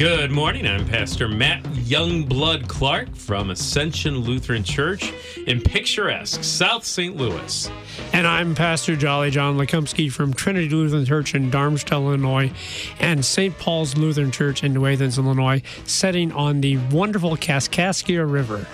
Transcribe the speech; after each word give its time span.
Good 0.00 0.30
morning. 0.30 0.66
I'm 0.66 0.86
Pastor 0.86 1.28
Matt 1.28 1.62
Youngblood 1.62 2.66
Clark 2.68 3.14
from 3.14 3.50
Ascension 3.50 4.16
Lutheran 4.20 4.64
Church 4.64 5.12
in 5.46 5.60
picturesque 5.60 6.42
South 6.42 6.86
St. 6.86 7.14
Louis. 7.14 7.70
And 8.14 8.26
I'm 8.26 8.54
Pastor 8.54 8.96
Jolly 8.96 9.30
John 9.30 9.58
Lekumsky 9.58 10.10
from 10.10 10.32
Trinity 10.32 10.70
Lutheran 10.70 11.04
Church 11.04 11.34
in 11.34 11.50
Darmstadt, 11.50 12.00
Illinois, 12.00 12.50
and 12.98 13.22
St. 13.22 13.58
Paul's 13.58 13.94
Lutheran 13.94 14.30
Church 14.30 14.64
in 14.64 14.72
New 14.72 14.86
Athens, 14.86 15.18
Illinois, 15.18 15.60
setting 15.84 16.32
on 16.32 16.62
the 16.62 16.78
wonderful 16.90 17.36
Kaskaskia 17.36 18.24
River. 18.24 18.66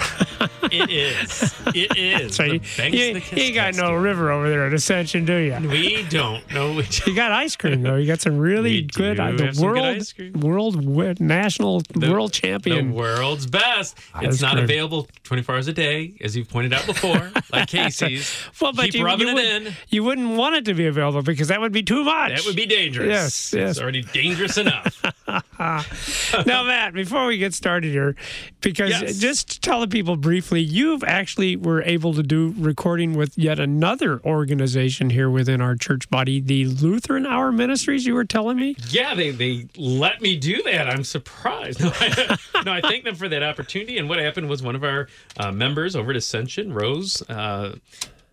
It 0.73 0.91
is. 0.91 1.55
It 1.75 1.97
is. 1.97 2.37
so 2.37 2.45
the 2.47 2.61
you, 2.91 3.21
you, 3.37 3.45
you 3.45 3.55
got 3.55 3.75
no 3.75 3.93
river 3.95 4.31
over 4.31 4.49
there 4.49 4.67
at 4.67 4.73
Ascension, 4.73 5.25
do 5.25 5.35
you? 5.37 5.57
We 5.69 6.03
don't. 6.09 6.43
No, 6.53 6.71
we 6.71 6.83
don't. 6.83 7.07
You 7.07 7.15
got 7.15 7.33
ice 7.33 7.57
cream 7.57 7.83
though. 7.83 7.97
You 7.97 8.07
got 8.07 8.21
some 8.21 8.39
really 8.39 8.83
good, 8.83 9.21
uh, 9.21 9.33
the 9.33 9.39
some 9.39 9.47
good 9.49 9.59
world, 9.63 9.87
ice 9.87 10.13
cream. 10.13 10.33
world, 10.35 11.21
national, 11.21 11.83
world 12.01 12.33
champion, 12.33 12.89
The 12.91 12.95
world's 12.95 13.47
best. 13.47 13.97
Ice 14.15 14.27
It's 14.35 14.41
not 14.43 14.53
cream. 14.53 14.65
available 14.65 15.09
24 15.25 15.55
hours 15.55 15.69
a 15.69 15.73
day, 15.73 16.15
as 16.21 16.37
you've 16.37 16.49
pointed 16.49 16.73
out 16.73 16.87
before, 16.87 17.31
like 17.53 17.69
Casey's. 17.69 18.35
well, 18.61 18.73
but 18.73 18.87
Keep 18.87 18.95
you, 18.97 19.05
rubbing 19.05 19.29
you, 19.29 19.33
it 19.33 19.63
would, 19.63 19.67
in. 19.69 19.75
you 19.89 20.05
wouldn't 20.05 20.37
want 20.37 20.57
it 20.57 20.65
to 20.67 20.75
be 20.75 20.87
available 20.87 21.23
because 21.23 21.49
that 21.49 21.61
would 21.61 21.73
be 21.73 21.83
too 21.83 22.05
much. 22.05 22.37
That 22.37 22.47
would 22.47 22.57
be 22.57 22.67
dangerous. 22.67 23.09
Yes, 23.09 23.53
yes. 23.53 23.71
It's 23.73 23.81
already 23.81 24.03
dangerous 24.03 24.57
enough. 24.59 25.03
now, 25.59 26.63
Matt, 26.65 26.93
before 26.95 27.27
we 27.27 27.39
get 27.39 27.55
started 27.55 27.91
here, 27.91 28.15
because 28.61 28.91
Yes. 28.91 29.19
just 29.19 29.63
tell 29.63 29.81
the 29.81 29.89
people 29.89 30.17
briefly, 30.17 30.56
you've 30.61 31.05
actually 31.05 31.57
were 31.57 31.83
able 31.83 32.15
to 32.15 32.23
do 32.23 32.55
recording 32.59 33.15
with 33.15 33.37
yet 33.37 33.59
another 33.59 34.21
organization 34.25 35.11
here 35.11 35.31
within 35.31 35.61
our 35.61 35.77
church 35.77 36.09
body, 36.11 36.41
the 36.41 36.67
Lutheran 36.67 37.27
Hour 37.27 37.53
Ministries. 37.53 38.07
You 38.07 38.15
were 38.15 38.25
telling 38.25 38.57
me. 38.57 38.77
Yeah, 38.89 39.15
they, 39.15 39.31
they 39.31 39.69
let 39.77 40.21
me 40.21 40.37
do 40.37 40.63
that. 40.65 40.89
I'm 40.89 41.05
surprised. 41.05 41.81
No 41.87 41.93
I, 42.01 42.39
no, 42.65 42.73
I 42.73 42.81
thank 42.81 43.05
them 43.05 43.15
for 43.15 43.29
that 43.29 43.43
opportunity. 43.43 43.99
And 43.99 44.09
what 44.09 44.19
happened 44.19 44.49
was 44.49 44.63
one 44.63 44.75
of 44.75 44.83
our 44.83 45.09
uh, 45.37 45.53
members 45.53 45.95
over 45.95 46.11
at 46.11 46.17
Ascension, 46.17 46.73
Rose, 46.73 47.23
uh, 47.29 47.77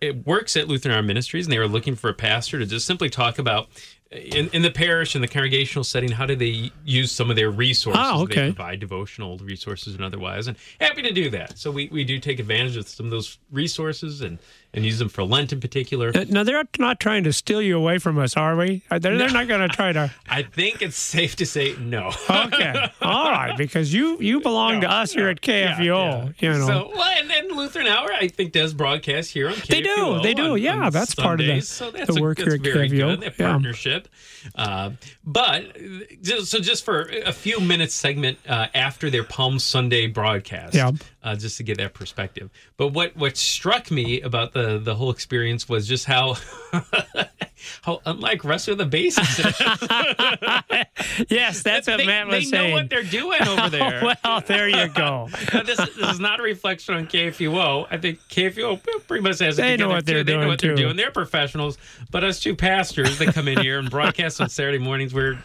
it 0.00 0.26
works 0.26 0.56
at 0.56 0.68
Lutheran 0.68 0.94
Hour 0.94 1.02
Ministries, 1.02 1.46
and 1.46 1.52
they 1.52 1.58
were 1.58 1.68
looking 1.68 1.94
for 1.94 2.10
a 2.10 2.14
pastor 2.14 2.58
to 2.58 2.66
just 2.66 2.86
simply 2.86 3.08
talk 3.08 3.38
about 3.38 3.68
in, 4.14 4.48
in 4.52 4.62
the 4.62 4.70
parish 4.70 5.14
in 5.14 5.22
the 5.22 5.28
congregational 5.28 5.84
setting 5.84 6.10
how 6.10 6.26
do 6.26 6.36
they 6.36 6.70
use 6.84 7.10
some 7.10 7.30
of 7.30 7.36
their 7.36 7.50
resources? 7.50 8.00
Ah, 8.02 8.24
they 8.24 8.34
provide 8.34 8.80
devotional 8.80 9.38
resources 9.38 9.94
and 9.94 10.04
otherwise 10.04 10.46
and 10.46 10.56
happy 10.80 11.02
to 11.02 11.12
do 11.12 11.30
that. 11.30 11.58
So 11.58 11.70
we, 11.70 11.88
we 11.88 12.04
do 12.04 12.18
take 12.20 12.38
advantage 12.38 12.76
of 12.76 12.88
some 12.88 13.06
of 13.06 13.10
those 13.10 13.38
resources 13.50 14.20
and 14.20 14.38
and 14.74 14.84
use 14.84 14.98
them 14.98 15.08
for 15.08 15.22
lent 15.24 15.52
in 15.52 15.60
particular 15.60 16.12
No, 16.28 16.44
they're 16.44 16.64
not 16.78 17.00
trying 17.00 17.24
to 17.24 17.32
steal 17.32 17.62
you 17.62 17.76
away 17.78 17.98
from 17.98 18.18
us, 18.18 18.36
are 18.36 18.56
we? 18.56 18.82
Uh, 18.90 18.98
They're, 18.98 19.16
they're 19.16 19.30
not 19.30 19.48
going 19.48 19.60
to 19.68 19.74
try 19.74 19.92
to. 19.92 20.10
i 20.28 20.42
think 20.42 20.82
it's 20.82 20.96
safe 20.96 21.36
to 21.36 21.46
say 21.46 21.74
no 21.78 22.10
Okay, 22.30 22.90
all 23.00 23.30
right, 23.30 23.56
because 23.56 23.94
you 23.94 24.18
you 24.20 24.40
belong 24.40 24.80
to 24.82 24.88
No, 24.88 24.94
us 24.94 25.12
here 25.12 25.24
no. 25.24 25.30
at 25.30 25.40
KFUO. 25.40 25.78
Yeah, 25.78 26.24
yeah. 26.38 26.52
You 26.52 26.58
know, 26.58 26.66
So, 26.66 26.90
well, 26.94 27.14
and 27.18 27.30
then 27.30 27.48
Lutheran 27.56 27.86
Hour, 27.86 28.10
I 28.12 28.28
think, 28.28 28.52
does 28.52 28.74
broadcast 28.74 29.30
here 29.30 29.48
on 29.48 29.54
KFUO. 29.54 29.68
They 29.68 29.82
do, 29.82 30.20
they 30.22 30.34
do. 30.34 30.52
on- 30.52 30.60
Yeah, 30.62 30.86
on 30.86 30.92
that's 30.92 31.14
part 31.14 31.40
of 31.40 31.46
the- 31.46 31.60
so 31.60 31.90
that's 31.90 32.12
the 32.12 32.18
a- 32.18 32.22
work 32.22 32.38
that's 32.38 32.54
here 32.54 32.54
at 32.56 32.90
KFUO. 32.90 32.98
Good, 33.16 33.20
that 33.22 33.38
Yeah. 33.38 33.50
partnership. 33.52 34.08
Uh, 34.54 34.90
but 35.24 35.64
uh, 35.76 36.44
so 36.44 36.58
just 36.60 36.84
for 36.84 37.02
a 37.24 37.32
few 37.32 37.60
minutes 37.60 37.94
segment 37.94 38.38
uh, 38.48 38.66
after 38.74 39.08
their 39.10 39.24
Palm 39.24 39.58
Sunday 39.58 40.06
broadcast, 40.06 40.74
Yeah. 40.74 40.92
uh, 41.22 41.36
just 41.36 41.56
to 41.58 41.62
get 41.62 41.78
that 41.78 41.94
perspective. 41.94 42.50
But 42.76 42.88
what 42.88 43.16
what 43.16 43.36
struck 43.36 43.90
me 43.90 44.20
about 44.20 44.52
the 44.52 44.63
the 44.78 44.94
whole 44.94 45.10
experience 45.10 45.68
was 45.68 45.86
just 45.86 46.04
how 46.04 46.36
how 47.82 48.00
unlike 48.06 48.44
rest 48.44 48.68
of 48.68 48.78
the 48.78 48.86
basics. 48.86 49.38
yes, 51.30 51.62
that's 51.62 51.86
what 51.86 52.04
Matt 52.04 52.26
was 52.26 52.36
they 52.36 52.44
saying. 52.44 52.70
know 52.70 52.76
what 52.76 52.90
they're 52.90 53.02
doing 53.02 53.42
over 53.46 53.70
there. 53.70 54.02
well, 54.24 54.40
there 54.46 54.68
you 54.68 54.88
go. 54.88 55.28
Now, 55.52 55.62
this, 55.62 55.78
this 55.78 56.10
is 56.10 56.20
not 56.20 56.40
a 56.40 56.42
reflection 56.42 56.94
on 56.94 57.06
KFUO. 57.06 57.86
I 57.90 57.98
think 57.98 58.18
KFUO 58.28 59.06
pretty 59.06 59.22
much 59.22 59.38
has 59.40 59.58
it 59.58 59.62
They 59.62 59.76
know 59.76 59.88
what 59.88 60.06
they're 60.06 60.18
too. 60.18 60.24
They 60.24 60.32
know 60.32 60.40
doing, 60.40 60.48
what 60.48 60.60
they're 60.60 60.74
doing. 60.74 60.96
They're 60.96 61.10
professionals. 61.10 61.78
But 62.10 62.24
us 62.24 62.40
two 62.40 62.56
pastors 62.56 63.18
that 63.18 63.34
come 63.34 63.48
in 63.48 63.60
here 63.60 63.78
and 63.78 63.90
broadcast 63.90 64.40
on 64.40 64.48
Saturday 64.48 64.78
mornings, 64.78 65.14
we're 65.14 65.38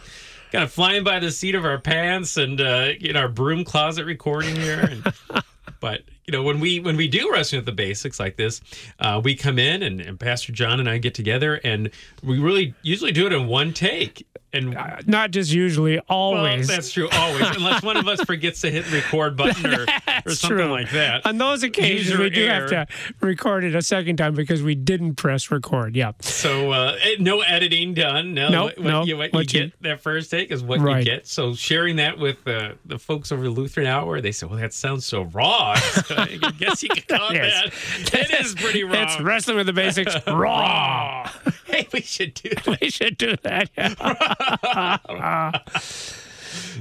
kind 0.52 0.64
of 0.64 0.72
flying 0.72 1.04
by 1.04 1.18
the 1.18 1.30
seat 1.30 1.54
of 1.54 1.64
our 1.64 1.78
pants 1.78 2.36
and 2.36 2.60
uh, 2.60 2.90
in 3.00 3.16
our 3.16 3.28
broom 3.28 3.64
closet 3.64 4.04
recording 4.04 4.56
here. 4.56 4.80
And, 4.80 5.42
but 5.80 6.02
you 6.30 6.36
know, 6.38 6.44
when 6.44 6.60
we 6.60 6.78
when 6.78 6.96
we 6.96 7.08
do 7.08 7.28
wrestling 7.32 7.58
with 7.58 7.66
the 7.66 7.72
basics 7.72 8.20
like 8.20 8.36
this, 8.36 8.60
uh, 9.00 9.20
we 9.22 9.34
come 9.34 9.58
in 9.58 9.82
and, 9.82 10.00
and 10.00 10.18
Pastor 10.20 10.52
John 10.52 10.78
and 10.78 10.88
I 10.88 10.98
get 10.98 11.12
together 11.12 11.56
and 11.64 11.90
we 12.22 12.38
really 12.38 12.72
usually 12.82 13.10
do 13.10 13.26
it 13.26 13.32
in 13.32 13.48
one 13.48 13.72
take. 13.72 14.24
And 14.52 14.76
Not 15.06 15.30
just 15.30 15.52
usually, 15.52 15.94
well, 15.94 16.02
always. 16.08 16.66
that's 16.66 16.90
true, 16.90 17.08
always, 17.12 17.48
unless 17.56 17.84
one 17.84 17.96
of 17.96 18.08
us 18.08 18.20
forgets 18.24 18.60
to 18.62 18.70
hit 18.70 18.84
the 18.86 18.96
record 18.96 19.36
button 19.36 19.64
or, 19.72 19.86
or 20.26 20.30
something 20.32 20.56
true. 20.58 20.66
like 20.72 20.90
that. 20.90 21.24
On 21.24 21.38
those 21.38 21.62
occasions, 21.62 22.10
User 22.10 22.20
we 22.24 22.30
do 22.30 22.46
have 22.48 22.68
to 22.70 22.86
record 23.20 23.62
it 23.62 23.76
a 23.76 23.82
second 23.82 24.16
time 24.16 24.34
because 24.34 24.60
we 24.60 24.74
didn't 24.74 25.14
press 25.14 25.52
record. 25.52 25.94
Yeah. 25.94 26.12
So 26.20 26.72
uh, 26.72 26.96
eh, 27.00 27.14
no 27.20 27.42
editing 27.42 27.94
done. 27.94 28.34
No, 28.34 28.48
Nope, 28.48 28.64
what, 28.78 28.78
what 28.80 28.90
no. 28.90 29.04
you, 29.04 29.16
what 29.18 29.32
What 29.32 29.52
you 29.52 29.60
you- 29.60 29.66
get 29.66 29.82
that 29.82 30.00
first 30.00 30.32
take 30.32 30.50
is 30.50 30.64
what 30.64 30.80
Right. 30.80 30.98
you 30.98 31.04
get. 31.04 31.28
So 31.28 31.54
sharing 31.54 31.94
that 31.96 32.18
with 32.18 32.44
uh, 32.48 32.72
the 32.84 32.98
folks 32.98 33.30
over 33.30 33.44
the 33.44 33.50
Lutheran 33.50 33.86
Hour, 33.86 34.20
they 34.20 34.32
said, 34.32 34.50
"Well, 34.50 34.58
that 34.58 34.74
sounds 34.74 35.06
so 35.06 35.22
raw." 35.22 35.76
I 36.20 36.50
guess 36.58 36.82
you 36.82 36.88
could 36.88 37.08
call 37.08 37.32
Yes. 37.34 37.70
that. 38.10 38.30
It 38.30 38.40
is 38.40 38.54
pretty 38.54 38.84
raw. 38.84 39.02
It's 39.02 39.20
wrestling 39.20 39.56
with 39.56 39.66
the 39.66 39.72
basics 39.72 40.14
raw. 40.26 41.30
Hey, 41.66 41.88
we 41.92 42.00
should 42.02 42.34
do 42.34 42.50
that. 42.50 42.78
we 42.80 42.90
should 42.90 43.16
do 43.18 43.36
that. 43.42 43.70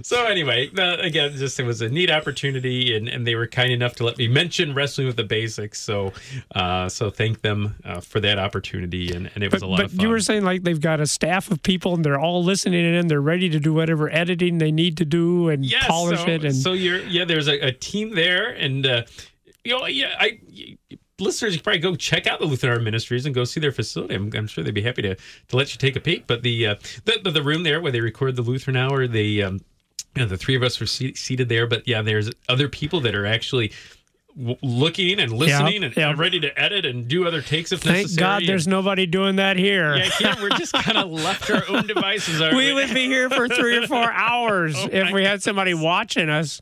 So 0.01 0.25
anyway, 0.25 0.69
uh, 0.77 0.97
again, 0.97 1.35
just 1.35 1.59
it 1.59 1.63
was 1.63 1.81
a 1.81 1.89
neat 1.89 2.09
opportunity, 2.11 2.95
and, 2.95 3.07
and 3.07 3.25
they 3.27 3.35
were 3.35 3.47
kind 3.47 3.71
enough 3.71 3.95
to 3.97 4.03
let 4.05 4.17
me 4.17 4.27
mention 4.39 4.73
wrestling 4.73 5.07
with 5.07 5.15
the 5.15 5.23
basics. 5.23 5.79
So, 5.79 6.13
uh, 6.55 6.89
so 6.89 7.09
thank 7.09 7.41
them 7.41 7.75
uh, 7.85 7.99
for 8.01 8.19
that 8.21 8.39
opportunity, 8.39 9.13
and, 9.13 9.29
and 9.35 9.43
it 9.43 9.51
was 9.51 9.61
But, 9.61 9.65
a 9.65 9.69
lot 9.69 9.77
but 9.77 9.85
of 9.87 9.91
fun. 9.93 9.99
you 10.01 10.09
were 10.09 10.19
saying 10.19 10.43
like 10.43 10.63
they've 10.63 10.79
got 10.81 10.99
a 10.99 11.07
staff 11.07 11.51
of 11.51 11.61
people 11.63 11.93
and 11.93 12.03
they're 12.05 12.19
all 12.19 12.43
listening 12.43 12.85
in. 12.85 13.07
They're 13.07 13.21
ready 13.21 13.49
to 13.49 13.59
do 13.59 13.73
whatever 13.73 14.09
editing 14.11 14.57
they 14.57 14.71
need 14.71 14.97
to 14.97 15.05
do 15.05 15.49
and 15.49 15.65
Yes, 15.65 15.85
polish 15.87 16.21
so, 16.21 16.27
it. 16.27 16.43
And 16.45 16.55
so 16.55 16.73
you're 16.73 16.99
yeah, 17.03 17.25
there's 17.25 17.47
a, 17.47 17.59
a 17.67 17.71
team 17.71 18.15
there, 18.15 18.49
and 18.49 18.85
uh, 18.85 19.03
you 19.63 19.77
know, 19.77 19.85
yeah, 19.85 20.15
I. 20.19 20.39
Listeners, 21.19 21.55
you 21.55 21.61
probably 21.61 21.79
go 21.79 21.95
check 21.95 22.27
out 22.27 22.39
the 22.39 22.45
Lutheran 22.45 22.83
Ministries 22.83 23.25
and 23.25 23.35
go 23.35 23.43
see 23.43 23.59
their 23.59 23.71
facility. 23.71 24.15
I'm, 24.15 24.31
I'm 24.35 24.47
sure 24.47 24.63
they'd 24.63 24.73
be 24.73 24.81
happy 24.81 25.01
to 25.03 25.15
to 25.15 25.55
let 25.55 25.73
you 25.73 25.77
take 25.77 25.95
a 25.95 25.99
peek. 25.99 26.27
But 26.27 26.43
the 26.43 26.67
uh, 26.67 26.75
the, 27.05 27.19
the 27.23 27.31
the 27.31 27.43
room 27.43 27.63
there 27.63 27.81
where 27.81 27.91
they 27.91 28.01
record 28.01 28.35
the 28.35 28.41
Lutheran 28.41 28.77
Hour, 28.77 29.07
they 29.07 29.41
um, 29.41 29.61
you 30.15 30.23
know, 30.23 30.27
the 30.27 30.37
three 30.37 30.55
of 30.55 30.63
us 30.63 30.79
were 30.79 30.85
seated 30.85 31.49
there. 31.49 31.67
But 31.67 31.87
yeah, 31.87 32.01
there's 32.01 32.31
other 32.47 32.67
people 32.67 32.99
that 33.01 33.15
are 33.15 33.25
actually 33.25 33.71
w- 34.39 34.57
looking 34.63 35.19
and 35.19 35.31
listening 35.31 35.83
and, 35.83 35.95
yep. 35.95 36.17
ready 36.17 36.39
to 36.39 36.59
edit 36.59 36.85
and 36.85 37.07
do 37.07 37.27
other 37.27 37.41
takes 37.41 37.71
if 37.71 37.81
thank 37.81 37.97
necessary. 38.03 38.19
God 38.19 38.43
there's 38.47 38.65
And- 38.65 38.71
nobody 38.71 39.05
doing 39.05 39.35
that 39.35 39.57
here. 39.57 39.95
yeah, 39.95 40.09
here 40.09 40.35
we're 40.41 40.49
just 40.57 40.73
kind 40.85 40.97
of 40.97 41.11
left 41.11 41.45
to 41.47 41.57
our 41.57 41.75
own 41.77 41.85
devices. 41.87 42.41
aren't 42.41 42.55
we 42.55 42.73
would 42.73 42.93
be 42.93 43.05
here 43.05 43.29
for 43.29 43.47
three 43.47 43.77
or 43.77 43.85
four 43.87 44.11
hours 44.11 44.75
Oh 44.77 44.89
if 44.91 45.11
we 45.11 45.23
had 45.23 45.43
somebody 45.43 45.73
watching 45.73 46.29
us. 46.29 46.61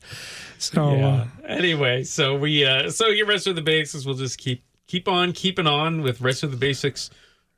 So 0.58 0.96
yeah. 0.96 1.08
uh, 1.08 1.26
anyway, 1.48 2.04
so 2.04 2.36
we 2.36 2.66
uh 2.66 2.90
so 2.90 3.08
your 3.08 3.28
rest 3.28 3.46
of 3.48 3.56
the 3.56 3.62
basics 3.62 4.06
we'll 4.06 4.16
just 4.16 4.38
keep 4.40 4.64
keep 4.88 5.08
on 5.08 5.32
keeping 5.32 5.68
on 5.68 6.02
with 6.02 6.20
rest 6.22 6.42
of 6.44 6.50
the 6.52 6.58
basics 6.58 7.10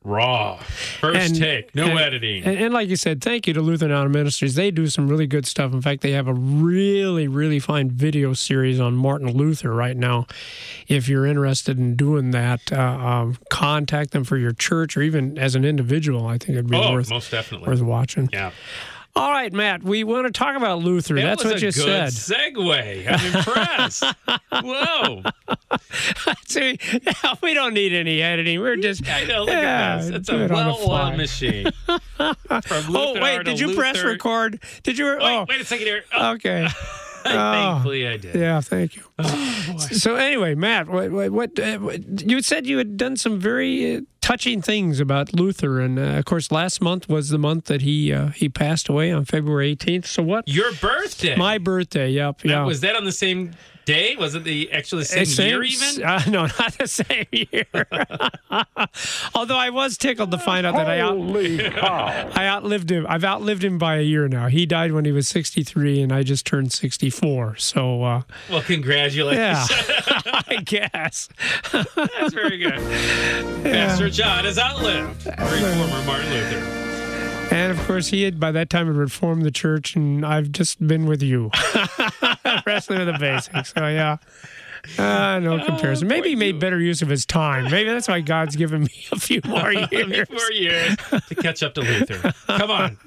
raw. 0.03 0.57
First 0.99 1.31
And- 1.31 1.35
take, 1.35 1.75
no 1.75 1.85
and- 1.85 1.99
editing. 1.99 2.43
And, 2.43 2.57
and 2.57 2.73
like 2.73 2.87
you 2.89 2.95
said, 2.95 3.21
thank 3.21 3.47
you 3.47 3.53
to 3.53 3.61
Lutheran 3.61 3.91
Hour 3.91 4.07
Ministries. 4.09 4.55
They 4.55 4.71
do 4.71 4.87
some 4.87 5.07
really 5.07 5.27
good 5.27 5.45
stuff. 5.45 5.73
In 5.73 5.81
fact, 5.81 6.01
they 6.01 6.11
have 6.11 6.27
a 6.27 6.33
really, 6.33 7.27
really 7.27 7.59
fine 7.59 7.89
video 7.91 8.33
series 8.33 8.79
on 8.79 8.95
Martin 8.95 9.31
Luther 9.35 9.73
right 9.73 9.97
now. 9.97 10.25
If 10.87 11.09
you're 11.09 11.25
interested 11.25 11.77
in 11.77 11.95
doing 11.95 12.31
that, 12.31 12.71
uh, 12.71 12.79
um, 12.79 13.37
contact 13.49 14.11
them 14.11 14.23
for 14.23 14.37
your 14.37 14.53
church 14.53 14.95
or 14.95 15.01
even 15.01 15.37
as 15.37 15.55
an 15.55 15.65
individual. 15.65 16.27
I 16.27 16.37
think 16.37 16.51
it'd 16.51 16.69
be 16.69 16.77
oh, 16.77 16.93
worth 16.93 17.09
most 17.09 17.31
definitely. 17.31 17.67
worth 17.67 17.81
watching. 17.81 18.29
yeah. 18.31 18.51
All 19.19 19.31
right, 19.31 19.51
Matt, 19.51 19.83
we 19.83 20.05
want 20.05 20.27
to 20.27 20.31
talk 20.31 20.55
about 20.55 20.79
Luther. 20.79 21.15
That 21.15 21.23
That's 21.23 21.43
was 21.43 21.53
what 21.55 21.61
a 21.61 21.65
you 21.65 21.71
good 21.73 22.11
said. 22.13 22.53
segue. 22.53 23.05
I'm 23.05 23.35
impressed. 23.35 24.03
Whoa. 24.63 25.23
See, 26.47 26.79
we 27.43 27.53
don't 27.53 27.73
need 27.73 27.91
any 27.91 28.21
editing. 28.21 28.61
We're 28.61 28.77
just. 28.77 29.05
I 29.09 29.25
know. 29.25 29.41
Look 29.41 29.49
Yeah, 29.49 29.95
at 29.95 30.01
this. 30.03 30.09
It's 30.11 30.29
a 30.29 30.43
it 30.45 30.51
on 30.51 30.67
the 30.67 30.73
fly. 30.75 30.87
well-oiled 30.87 31.17
machine. 31.17 31.67
Oh, 32.21 33.19
wait, 33.21 33.43
did 33.43 33.59
you 33.59 33.75
press 33.75 34.01
record? 34.03 34.61
Did 34.83 34.97
you? 34.97 35.05
Wait, 35.05 35.19
oh, 35.21 35.45
wait 35.49 35.59
a 35.61 35.65
second 35.65 35.85
here. 35.87 36.03
Oh, 36.13 36.31
okay. 36.33 36.67
thankfully, 37.23 38.07
oh. 38.07 38.11
I 38.11 38.17
did. 38.17 38.35
Yeah, 38.35 38.61
thank 38.61 38.95
you. 38.95 39.03
Oh, 39.21 39.77
so 39.91 40.15
anyway, 40.15 40.55
Matt, 40.55 40.87
what 40.87 41.11
what, 41.11 41.31
what, 41.31 41.59
uh, 41.59 41.79
you 42.25 42.41
said 42.41 42.65
you 42.67 42.77
had 42.77 42.97
done 42.97 43.17
some 43.17 43.39
very 43.39 43.97
uh, 43.97 44.01
touching 44.21 44.61
things 44.61 44.99
about 44.99 45.33
Luther, 45.33 45.79
and 45.79 45.97
uh, 45.99 46.01
of 46.19 46.25
course, 46.25 46.51
last 46.51 46.81
month 46.81 47.09
was 47.09 47.29
the 47.29 47.37
month 47.37 47.65
that 47.65 47.81
he 47.81 48.13
uh, 48.13 48.29
he 48.29 48.49
passed 48.49 48.89
away 48.89 49.11
on 49.11 49.25
February 49.25 49.75
18th. 49.75 50.05
So 50.05 50.23
what? 50.23 50.47
Your 50.47 50.71
birthday. 50.73 51.35
My 51.35 51.57
birthday. 51.57 52.09
Yep. 52.09 52.45
Yeah. 52.45 52.63
Was 52.63 52.81
that 52.81 52.95
on 52.95 53.05
the 53.05 53.11
same 53.11 53.51
day? 53.85 54.15
Was 54.15 54.35
it 54.35 54.43
the 54.43 54.71
actually 54.71 55.03
the 55.03 55.25
same, 55.25 55.45
Uh, 55.45 55.49
year 55.49 55.63
even? 55.63 56.03
Uh, 56.03 56.21
no, 56.27 56.41
not 56.45 56.77
the 56.77 56.87
same 56.87 57.25
year. 57.31 57.65
Although 59.35 59.57
I 59.57 59.69
was 59.69 59.97
tickled 59.97 60.31
to 60.31 60.37
find 60.37 60.65
out 60.65 60.75
that 60.75 60.87
I 60.87 60.99
out, 60.99 61.17
I 62.37 62.47
outlived 62.47 62.91
him. 62.91 63.05
I've 63.09 63.23
outlived 63.23 63.63
him 63.63 63.77
by 63.77 63.97
a 63.97 64.01
year 64.01 64.27
now. 64.27 64.47
He 64.47 64.65
died 64.65 64.91
when 64.91 65.05
he 65.05 65.11
was 65.11 65.27
63, 65.27 66.01
and 66.01 66.11
I 66.11 66.23
just 66.23 66.45
turned 66.45 66.71
64. 66.71 67.55
So 67.57 68.03
uh, 68.03 68.21
Well, 68.49 68.61
congratulations. 68.61 69.08
Yeah, 69.15 69.65
I 70.47 70.57
guess. 70.63 71.29
That's 71.71 72.33
very 72.33 72.57
good. 72.57 72.79
Pastor 73.63 74.09
John 74.09 74.45
has 74.45 74.57
outlived 74.59 75.25
reformer 75.25 76.05
Martin 76.05 76.29
Luther. 76.31 76.85
And 77.51 77.71
of 77.71 77.83
course, 77.87 78.07
he 78.07 78.23
had 78.23 78.39
by 78.39 78.51
that 78.51 78.69
time 78.69 78.87
had 78.87 78.95
reformed 78.95 79.43
the 79.43 79.51
church, 79.51 79.95
and 79.95 80.23
I've 80.25 80.51
just 80.51 80.85
been 80.85 81.07
with 81.07 81.23
you, 81.23 81.49
wrestling 82.65 82.99
with 82.99 83.07
the 83.07 83.17
basics. 83.19 83.73
So 83.73 83.87
yeah, 83.87 84.17
uh, 84.97 85.39
no 85.39 85.63
comparison. 85.65 86.07
Maybe 86.07 86.29
he 86.29 86.35
made 86.35 86.59
better 86.59 86.79
use 86.79 87.01
of 87.01 87.09
his 87.09 87.25
time. 87.25 87.65
Maybe 87.71 87.89
that's 87.89 88.07
why 88.07 88.21
God's 88.21 88.55
given 88.55 88.83
me 88.83 89.05
a 89.11 89.19
few 89.19 89.41
more 89.45 89.71
years. 89.73 90.27
Four 90.27 90.51
years 90.51 90.95
to 91.27 91.35
catch 91.35 91.63
up 91.63 91.73
to 91.75 91.81
Luther. 91.81 92.33
Come 92.47 92.71
on. 92.71 92.97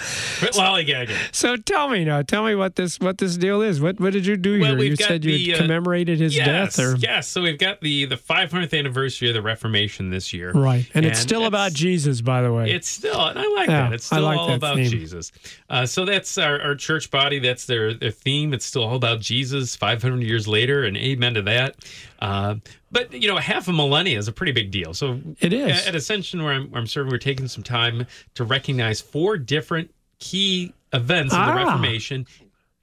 Quit 0.38 0.52
lollygagging. 0.54 1.16
So 1.34 1.56
tell 1.56 1.88
me 1.88 2.04
now, 2.04 2.22
tell 2.22 2.44
me 2.44 2.54
what 2.54 2.76
this 2.76 2.98
what 3.00 3.18
this 3.18 3.36
deal 3.36 3.62
is. 3.62 3.80
What 3.80 4.00
what 4.00 4.12
did 4.12 4.26
you 4.26 4.36
do 4.36 4.60
Well, 4.60 4.76
here? 4.76 4.84
You 4.84 4.96
said 4.96 5.24
you 5.24 5.32
the, 5.36 5.54
uh, 5.54 5.56
commemorated 5.58 6.18
his 6.20 6.34
Yes, 6.36 6.76
death, 6.76 6.84
or 6.84 6.96
yes. 6.96 7.28
So 7.28 7.42
we've 7.42 7.58
got 7.58 7.80
the 7.80 8.06
the 8.06 8.16
500th 8.16 8.76
anniversary 8.78 9.28
of 9.28 9.34
the 9.34 9.42
Reformation 9.42 10.10
this 10.10 10.32
year. 10.32 10.52
right? 10.52 10.86
And, 10.94 11.04
it's 11.04 11.18
still 11.20 11.40
it's- 11.40 11.48
about 11.48 11.72
Jesus, 11.72 12.20
by 12.20 12.42
the 12.42 12.52
way. 12.52 12.70
It's 12.70 12.88
still, 12.88 13.20
and 13.26 13.38
I 13.38 13.46
like 13.54 13.68
Yeah, 13.68 13.82
that. 13.88 13.92
It's 13.94 14.06
still 14.06 14.22
like 14.22 14.38
all 14.38 14.48
that 14.48 14.56
about 14.56 14.76
theme. 14.76 14.90
Jesus. 14.90 15.32
Uh, 15.68 15.86
so 15.86 16.04
that's 16.04 16.38
our, 16.38 16.60
our 16.60 16.74
church 16.74 17.10
body. 17.10 17.38
That's 17.38 17.66
their 17.66 17.92
their 17.94 18.10
theme. 18.10 18.52
It's 18.54 18.64
still 18.64 18.84
all 18.84 18.96
about 18.96 19.20
Jesus. 19.20 19.76
Five 19.76 20.02
hundred 20.02 20.22
years 20.22 20.48
later, 20.48 20.84
and 20.84 20.96
amen 20.96 21.34
to 21.34 21.42
that. 21.42 21.76
Uh, 22.20 22.56
but 22.92 23.12
you 23.12 23.28
know, 23.28 23.36
half 23.38 23.66
a 23.68 23.72
millennia 23.72 24.18
is 24.18 24.28
a 24.28 24.32
pretty 24.32 24.52
big 24.52 24.70
deal. 24.70 24.92
So 24.94 25.20
It 25.40 25.52
is. 25.52 25.80
at, 25.82 25.88
at 25.88 25.94
Ascension, 25.94 26.42
where 26.42 26.52
I'm, 26.52 26.70
where 26.70 26.80
I'm 26.80 26.86
serving, 26.86 27.10
we're 27.10 27.18
taking 27.18 27.48
some 27.48 27.62
time 27.64 28.06
to 28.34 28.44
recognize 28.44 29.00
four 29.00 29.36
different 29.38 29.94
key 30.18 30.74
events 30.92 31.32
of 31.34 31.38
the 31.46 31.52
Ah. 31.52 31.56
Reformation 31.64 32.26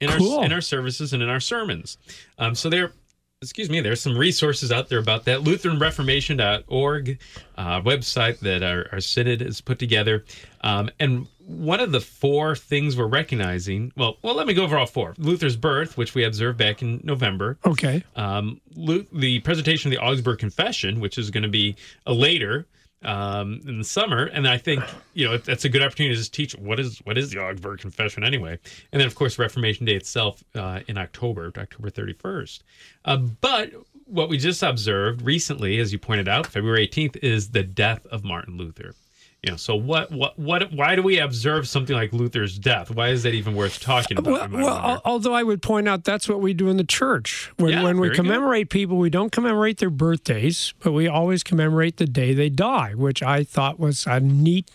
in 0.00 0.10
Cool. 0.10 0.38
our 0.38 0.44
in 0.44 0.52
our 0.52 0.60
services 0.60 1.12
and 1.12 1.22
in 1.22 1.28
our 1.28 1.40
sermons. 1.40 1.98
Um, 2.38 2.54
so 2.54 2.68
there. 2.68 2.92
Excuse 3.40 3.70
me, 3.70 3.80
there's 3.80 4.00
some 4.00 4.18
resources 4.18 4.72
out 4.72 4.88
there 4.88 4.98
about 4.98 5.24
that. 5.26 5.38
LutheranReformation.org 5.42 7.18
uh, 7.56 7.80
website 7.82 8.40
that 8.40 8.62
our, 8.64 8.86
our 8.92 9.00
synod 9.00 9.40
has 9.42 9.60
put 9.60 9.78
together. 9.78 10.24
Um, 10.62 10.90
and 10.98 11.28
one 11.48 11.80
of 11.80 11.92
the 11.92 12.00
four 12.00 12.54
things 12.54 12.96
we're 12.96 13.06
recognizing, 13.06 13.90
well, 13.96 14.18
well, 14.22 14.34
let 14.34 14.46
me 14.46 14.52
go 14.52 14.64
over 14.64 14.76
all 14.76 14.86
four. 14.86 15.14
Luther's 15.16 15.56
birth, 15.56 15.96
which 15.96 16.14
we 16.14 16.22
observed 16.24 16.58
back 16.58 16.82
in 16.82 17.00
November. 17.02 17.58
okay. 17.64 18.04
Um, 18.16 18.60
Lu- 18.74 19.06
the 19.12 19.40
presentation 19.40 19.90
of 19.90 19.98
the 19.98 20.04
Augsburg 20.04 20.38
Confession, 20.38 21.00
which 21.00 21.16
is 21.16 21.30
going 21.30 21.42
to 21.42 21.48
be 21.48 21.74
a 22.06 22.12
later 22.12 22.66
um, 23.02 23.60
in 23.66 23.78
the 23.78 23.84
summer, 23.84 24.24
and 24.24 24.46
I 24.46 24.58
think 24.58 24.82
you 25.14 25.26
know 25.26 25.38
that's 25.38 25.64
a 25.64 25.68
good 25.68 25.82
opportunity 25.82 26.14
to 26.14 26.18
just 26.18 26.34
teach 26.34 26.52
what 26.54 26.80
is 26.80 26.98
what 27.04 27.16
is 27.16 27.30
the 27.30 27.38
Augsburg 27.40 27.78
Confession 27.78 28.24
anyway, 28.24 28.58
and 28.92 29.00
then 29.00 29.06
of 29.06 29.14
course 29.14 29.38
Reformation 29.38 29.86
Day 29.86 29.94
itself 29.94 30.42
uh, 30.54 30.80
in 30.88 30.98
October, 30.98 31.52
October 31.56 31.90
thirty 31.90 32.12
first. 32.12 32.64
Uh, 33.04 33.16
but 33.16 33.70
what 34.04 34.28
we 34.28 34.36
just 34.36 34.62
observed 34.62 35.22
recently, 35.22 35.78
as 35.78 35.92
you 35.92 35.98
pointed 35.98 36.28
out, 36.28 36.46
February 36.46 36.82
eighteenth, 36.82 37.16
is 37.22 37.50
the 37.50 37.62
death 37.62 38.04
of 38.06 38.24
Martin 38.24 38.56
Luther. 38.56 38.94
You 39.42 39.52
know, 39.52 39.56
so 39.56 39.76
what, 39.76 40.10
what, 40.10 40.36
what? 40.36 40.72
Why 40.72 40.96
do 40.96 41.02
we 41.02 41.20
observe 41.20 41.68
something 41.68 41.94
like 41.94 42.12
Luther's 42.12 42.58
death? 42.58 42.90
Why 42.90 43.10
is 43.10 43.22
that 43.22 43.34
even 43.34 43.54
worth 43.54 43.78
talking 43.78 44.18
about? 44.18 44.50
Well, 44.50 44.64
well 44.64 45.02
although 45.04 45.32
I 45.32 45.44
would 45.44 45.62
point 45.62 45.88
out 45.88 46.02
that's 46.02 46.28
what 46.28 46.40
we 46.40 46.52
do 46.54 46.68
in 46.68 46.76
the 46.76 46.84
church. 46.84 47.52
When, 47.56 47.70
Yeah, 47.70 47.84
when 47.84 48.00
we 48.00 48.08
very 48.08 48.16
good. 48.16 48.24
commemorate 48.24 48.68
people, 48.68 48.96
we 48.96 49.10
don't 49.10 49.30
commemorate 49.30 49.78
their 49.78 49.90
birthdays, 49.90 50.74
but 50.80 50.90
we 50.90 51.06
always 51.06 51.44
commemorate 51.44 51.98
the 51.98 52.06
day 52.06 52.34
they 52.34 52.48
die, 52.48 52.94
which 52.94 53.22
I 53.22 53.44
thought 53.44 53.78
was 53.78 54.06
a 54.08 54.18
neat 54.18 54.72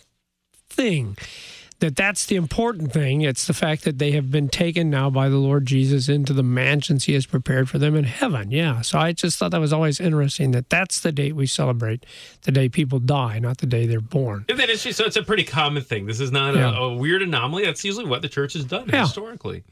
thing. 0.70 1.18
That 1.84 1.96
that's 1.96 2.24
the 2.24 2.36
important 2.36 2.92
thing. 2.94 3.20
It's 3.20 3.46
the 3.46 3.52
fact 3.52 3.84
that 3.84 3.98
they 3.98 4.12
have 4.12 4.30
been 4.30 4.48
taken 4.48 4.88
now 4.88 5.10
by 5.10 5.28
the 5.28 5.36
Lord 5.36 5.66
Jesus 5.66 6.08
into 6.08 6.32
the 6.32 6.42
mansions 6.42 7.04
He 7.04 7.12
has 7.12 7.26
prepared 7.26 7.68
for 7.68 7.78
them 7.78 7.94
in 7.94 8.04
heaven. 8.04 8.50
Yeah. 8.50 8.80
So 8.80 8.98
I 8.98 9.12
just 9.12 9.38
thought 9.38 9.50
that 9.50 9.60
was 9.60 9.72
always 9.72 10.00
interesting. 10.00 10.52
That 10.52 10.70
that's 10.70 11.00
the 11.00 11.12
date 11.12 11.36
we 11.36 11.46
celebrate, 11.46 12.06
the 12.44 12.52
day 12.52 12.70
people 12.70 13.00
die, 13.00 13.38
not 13.38 13.58
the 13.58 13.66
day 13.66 13.84
they're 13.86 14.00
born. 14.00 14.46
Isn't 14.48 14.56
that 14.56 14.62
interesting? 14.70 14.94
So 14.94 15.04
it's 15.04 15.16
a 15.16 15.22
pretty 15.22 15.44
common 15.44 15.82
thing. 15.82 16.06
This 16.06 16.20
is 16.20 16.32
not 16.32 16.54
Yeah. 16.54 16.70
a, 16.74 16.84
a 16.84 16.96
weird 16.96 17.20
anomaly. 17.20 17.66
That's 17.66 17.84
usually 17.84 18.06
what 18.06 18.22
the 18.22 18.30
church 18.30 18.54
has 18.54 18.64
done 18.64 18.88
Yeah. 18.88 19.02
historically. 19.02 19.62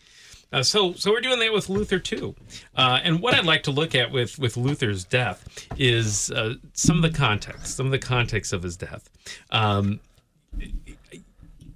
Uh, 0.52 0.62
so, 0.62 0.92
so 0.92 1.10
we're 1.10 1.22
doing 1.22 1.38
that 1.38 1.50
with 1.50 1.70
Luther 1.70 1.98
too. 1.98 2.34
Uh, 2.76 3.00
and 3.02 3.20
what 3.22 3.32
I'd 3.34 3.46
like 3.46 3.62
to 3.62 3.70
look 3.70 3.94
at 3.94 4.12
with 4.12 4.38
with 4.38 4.58
Luther's 4.58 5.02
death 5.04 5.48
is 5.78 6.30
uh, 6.30 6.56
some 6.74 6.96
of 7.02 7.10
the 7.10 7.16
context, 7.18 7.74
some 7.74 7.86
of 7.86 7.92
the 7.92 7.98
context 7.98 8.52
of 8.52 8.62
his 8.62 8.76
death. 8.76 9.08
Um, 9.50 10.00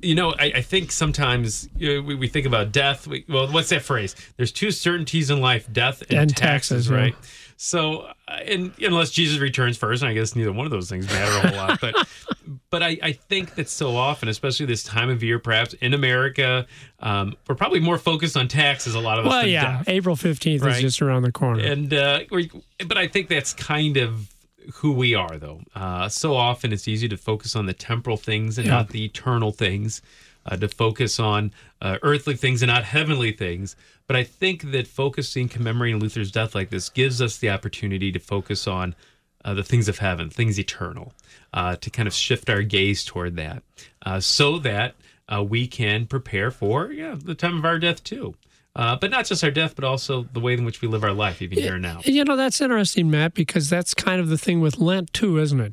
you 0.07 0.15
know, 0.15 0.33
I, 0.39 0.53
I 0.57 0.63
think 0.63 0.93
sometimes 0.93 1.69
you 1.77 1.95
know, 1.97 2.03
we, 2.03 2.15
we 2.15 2.29
think 2.29 2.47
about 2.47 2.73
death. 2.73 3.07
We, 3.07 3.25
well, 3.29 3.49
what's 3.53 3.71
that 3.71 3.83
phrase? 3.83 4.15
There's 4.37 4.53
two 4.53 4.71
certainties 4.71 5.31
in 5.31 5.41
life: 5.41 5.71
death 5.73 6.03
and, 6.11 6.19
And 6.19 6.37
taxes, 6.37 6.89
yeah. 6.89 6.97
right? 6.97 7.15
So, 7.59 8.03
uh, 8.29 8.33
and 8.45 8.73
unless 8.83 9.11
Jesus 9.11 9.39
returns 9.39 9.79
first, 9.79 10.03
and 10.03 10.11
I 10.11 10.15
guess 10.15 10.37
neither 10.37 10.53
one 10.53 10.67
of 10.67 10.71
those 10.71 10.91
things 10.91 11.07
matter 11.07 11.49
a 11.49 11.51
whole 11.51 11.57
lot. 11.57 11.81
But, 11.81 11.95
but 12.71 12.83
I, 12.83 12.99
I 13.03 13.13
think 13.13 13.55
that 13.55 13.71
so 13.71 13.97
often, 13.97 14.29
especially 14.29 14.67
this 14.67 14.83
time 14.83 15.09
of 15.09 15.23
year, 15.23 15.39
perhaps 15.39 15.73
in 15.75 15.95
America, 15.95 16.67
um, 17.01 17.35
we're 17.49 17.55
probably 17.55 17.81
more 17.81 17.97
focused 17.97 18.37
on 18.37 18.49
taxes. 18.49 18.95
A 18.95 19.01
lot 19.01 19.19
of 19.19 19.25
us. 19.27 19.31
Well, 19.31 19.47
yeah. 19.47 19.79
death. 19.79 19.89
April 19.89 20.17
15th 20.17 20.63
Right. 20.63 20.77
is 20.77 20.83
just 20.83 21.01
around 21.03 21.23
the 21.23 21.33
corner. 21.33 21.65
And 21.65 21.95
uh, 21.95 22.21
we, 22.31 22.51
but 22.87 22.99
I 22.99 23.09
think 23.09 23.29
that's 23.29 23.55
kind 23.55 23.97
of 23.97 24.29
who 24.75 24.93
we 24.93 25.15
are, 25.15 25.37
though. 25.39 25.61
Uh, 25.75 26.09
so 26.09 26.35
often 26.35 26.73
it's 26.73 26.89
easy 26.89 27.09
to 27.09 27.17
focus 27.17 27.55
on 27.57 27.67
the 27.67 27.73
temporal 27.73 28.17
things 28.17 28.59
and 28.59 28.67
Yeah. 28.67 28.75
not 28.75 28.89
the 28.91 29.05
eternal 29.05 29.53
things. 29.53 30.03
Uh, 30.49 30.57
to 30.57 30.69
focus 30.69 31.19
on 31.19 31.51
uh, 31.83 31.99
earthly 32.03 32.37
things 32.37 32.63
and 32.63 32.69
not 32.71 32.85
heavenly 32.85 33.33
things. 33.33 33.75
But 34.07 34.15
I 34.15 34.23
think 34.23 34.71
that 34.71 34.87
focusing, 34.87 35.49
commemorating 35.49 35.99
Luther's 35.99 36.31
death 36.31 36.55
like 36.55 36.71
this 36.71 36.89
gives 36.89 37.21
us 37.21 37.39
the 37.39 37.51
opportunity 37.51 38.13
to 38.13 38.21
focus 38.21 38.69
on 38.69 38.95
uh, 39.45 39.55
the 39.55 39.65
things 39.65 39.89
of 39.89 39.99
heaven, 39.99 40.31
things 40.31 40.57
eternal, 40.57 41.13
uh, 41.53 41.75
to 41.75 41.91
kind 41.91 42.07
of 42.07 42.15
shift 42.15 42.49
our 42.49 42.63
gaze 42.63 43.05
toward 43.05 43.35
that, 43.35 43.65
uh, 44.03 44.21
so 44.21 44.61
that 44.61 44.95
uh, 45.29 45.43
we 45.43 45.67
can 45.67 46.07
prepare 46.07 46.53
for 46.53 46.93
yeah 46.93 47.17
the 47.21 47.35
time 47.35 47.59
of 47.59 47.65
our 47.65 47.81
death 47.81 48.05
too. 48.05 48.37
Uh, 48.77 48.95
but 48.95 49.11
not 49.11 49.25
just 49.25 49.43
our 49.43 49.51
death, 49.51 49.75
but 49.75 49.85
also 49.85 50.29
the 50.35 50.41
way 50.41 50.53
in 50.53 50.67
which 50.67 50.83
we 50.83 50.89
live 50.89 51.03
our 51.03 51.15
life, 51.15 51.41
even 51.41 51.57
here 51.57 51.75
and 51.75 51.83
now. 51.83 51.99
You 52.05 52.25
know, 52.25 52.37
that's 52.37 52.61
interesting, 52.61 53.11
Matt, 53.11 53.33
because 53.33 53.71
that's 53.71 53.95
kind 53.95 54.21
of 54.21 54.29
the 54.29 54.37
thing 54.37 54.61
with 54.61 54.77
Lent, 54.77 55.15
too, 55.15 55.39
isn't 55.39 55.61
it? 55.61 55.73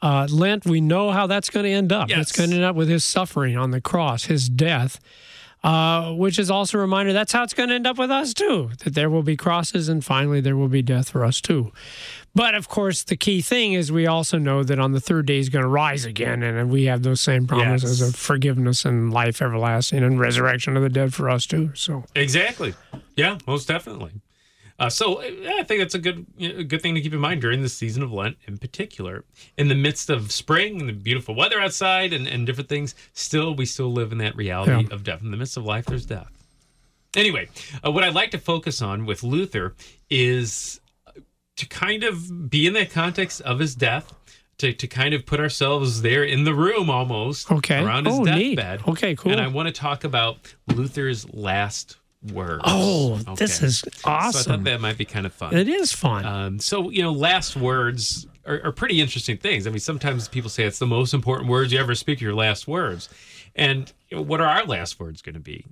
Uh, 0.00 0.26
Lent, 0.30 0.64
we 0.64 0.80
know 0.80 1.10
how 1.10 1.26
that's 1.26 1.50
going 1.50 1.64
to 1.64 1.70
end 1.70 1.92
up. 1.92 2.08
Yes. 2.08 2.22
It's 2.22 2.32
going 2.32 2.48
to 2.48 2.56
end 2.56 2.64
up 2.64 2.74
with 2.74 2.88
his 2.88 3.04
suffering 3.04 3.58
on 3.58 3.72
the 3.72 3.80
cross, 3.82 4.24
his 4.24 4.48
death, 4.48 4.98
uh, 5.62 6.14
which 6.14 6.38
is 6.38 6.50
also 6.50 6.78
a 6.78 6.80
reminder 6.80 7.12
that's 7.12 7.32
how 7.32 7.42
it's 7.42 7.52
going 7.52 7.68
to 7.68 7.74
end 7.74 7.86
up 7.86 7.98
with 7.98 8.10
us, 8.10 8.32
too, 8.32 8.70
that 8.84 8.94
there 8.94 9.10
will 9.10 9.22
be 9.22 9.36
crosses 9.36 9.90
and 9.90 10.02
finally 10.02 10.40
there 10.40 10.56
will 10.56 10.68
be 10.68 10.80
death 10.80 11.10
for 11.10 11.22
us, 11.22 11.42
too. 11.42 11.70
But 12.34 12.54
of 12.54 12.68
course, 12.68 13.02
the 13.02 13.16
key 13.16 13.40
thing 13.42 13.72
is 13.72 13.90
we 13.90 14.06
also 14.06 14.38
know 14.38 14.62
that 14.62 14.78
on 14.78 14.92
the 14.92 15.00
third 15.00 15.26
day 15.26 15.36
he's 15.38 15.48
going 15.48 15.64
to 15.64 15.68
rise 15.68 16.04
again, 16.04 16.42
and 16.44 16.70
we 16.70 16.84
have 16.84 17.02
those 17.02 17.20
same 17.20 17.46
promises 17.46 18.00
Yes. 18.00 18.08
of 18.08 18.14
forgiveness 18.16 18.84
and 18.84 19.12
life 19.12 19.42
everlasting 19.42 20.04
and 20.04 20.20
resurrection 20.20 20.76
of 20.76 20.82
the 20.84 20.88
dead 20.88 21.12
for 21.12 21.28
us, 21.28 21.44
too. 21.44 21.72
So, 21.74 22.04
Exactly. 22.14 22.74
Yeah, 23.16 23.38
most 23.48 23.66
definitely. 23.66 24.12
Uh, 24.78 24.88
so 24.88 25.20
yeah, 25.22 25.56
I 25.58 25.62
think 25.64 25.80
that's 25.80 25.94
a 25.94 25.98
good 25.98 26.24
a 26.40 26.64
good 26.64 26.80
thing 26.80 26.94
to 26.94 27.02
keep 27.02 27.12
in 27.12 27.18
mind 27.20 27.42
during 27.42 27.60
the 27.60 27.68
season 27.68 28.02
of 28.02 28.12
Lent, 28.12 28.38
in 28.46 28.56
particular. 28.56 29.24
In 29.58 29.68
the 29.68 29.74
midst 29.74 30.08
of 30.08 30.32
spring 30.32 30.80
and 30.80 30.88
the 30.88 30.94
beautiful 30.94 31.34
weather 31.34 31.60
outside 31.60 32.14
and, 32.14 32.26
and 32.26 32.46
different 32.46 32.70
things, 32.70 32.94
still 33.12 33.54
we 33.54 33.66
still 33.66 33.92
live 33.92 34.10
in 34.10 34.16
that 34.18 34.34
reality 34.36 34.70
Yeah. 34.88 34.94
of 34.94 35.04
death. 35.04 35.20
In 35.20 35.32
the 35.32 35.36
midst 35.36 35.58
of 35.58 35.64
life, 35.66 35.84
there's 35.84 36.06
death. 36.06 36.30
Anyway, 37.14 37.48
uh, 37.84 37.90
what 37.90 38.04
I'd 38.04 38.14
like 38.14 38.30
to 38.30 38.38
focus 38.38 38.80
on 38.80 39.04
with 39.04 39.22
Luther 39.22 39.74
is 40.08 40.79
to 41.60 41.68
kind 41.68 42.04
of 42.04 42.50
be 42.50 42.66
in 42.66 42.72
that 42.74 42.90
context 42.90 43.40
of 43.42 43.58
his 43.58 43.74
death, 43.74 44.12
to, 44.58 44.72
to 44.72 44.86
kind 44.86 45.14
of 45.14 45.24
put 45.24 45.40
ourselves 45.40 46.02
there 46.02 46.24
in 46.24 46.44
the 46.44 46.52
room 46.54 46.90
almost 46.90 47.50
Okay. 47.50 47.82
around 47.82 48.06
his 48.06 48.18
Oh, 48.18 48.24
neat. 48.24 48.56
deathbed. 48.56 48.82
Okay, 48.88 49.14
cool. 49.16 49.32
And 49.32 49.40
I 49.40 49.46
want 49.48 49.66
to 49.68 49.72
talk 49.72 50.04
about 50.04 50.54
Luther's 50.66 51.26
last 51.32 51.96
words. 52.22 52.62
Oh, 52.66 53.18
this 53.36 53.58
Okay. 53.58 53.66
is 53.66 53.78
So 53.78 54.10
I 54.10 54.12
awesome. 54.26 54.44
thought 54.52 54.64
that 54.64 54.80
might 54.80 54.98
be 54.98 55.06
kind 55.06 55.24
of 55.24 55.32
fun. 55.32 55.56
it 55.56 55.68
is 55.68 55.92
fun. 55.92 56.26
Um, 56.26 56.58
so 56.58 56.90
you 56.90 57.02
know, 57.02 57.12
last 57.12 57.56
words 57.56 58.26
are, 58.46 58.60
are 58.64 58.72
pretty 58.72 59.00
interesting 59.00 59.38
things. 59.38 59.66
I 59.66 59.70
mean, 59.70 59.80
sometimes 59.80 60.28
people 60.28 60.50
say 60.50 60.64
it's 60.64 60.78
the 60.78 60.86
most 60.86 61.14
important 61.14 61.48
words 61.48 61.72
you 61.72 61.78
ever 61.78 61.94
speak. 61.94 62.20
Your 62.20 62.34
last 62.34 62.68
words, 62.68 63.08
and 63.56 63.90
you 64.10 64.18
know, 64.18 64.22
what 64.22 64.40
are 64.42 64.46
our 64.46 64.64
last 64.66 65.00
words 65.00 65.22
going 65.22 65.34
to 65.34 65.40
be? 65.40 65.64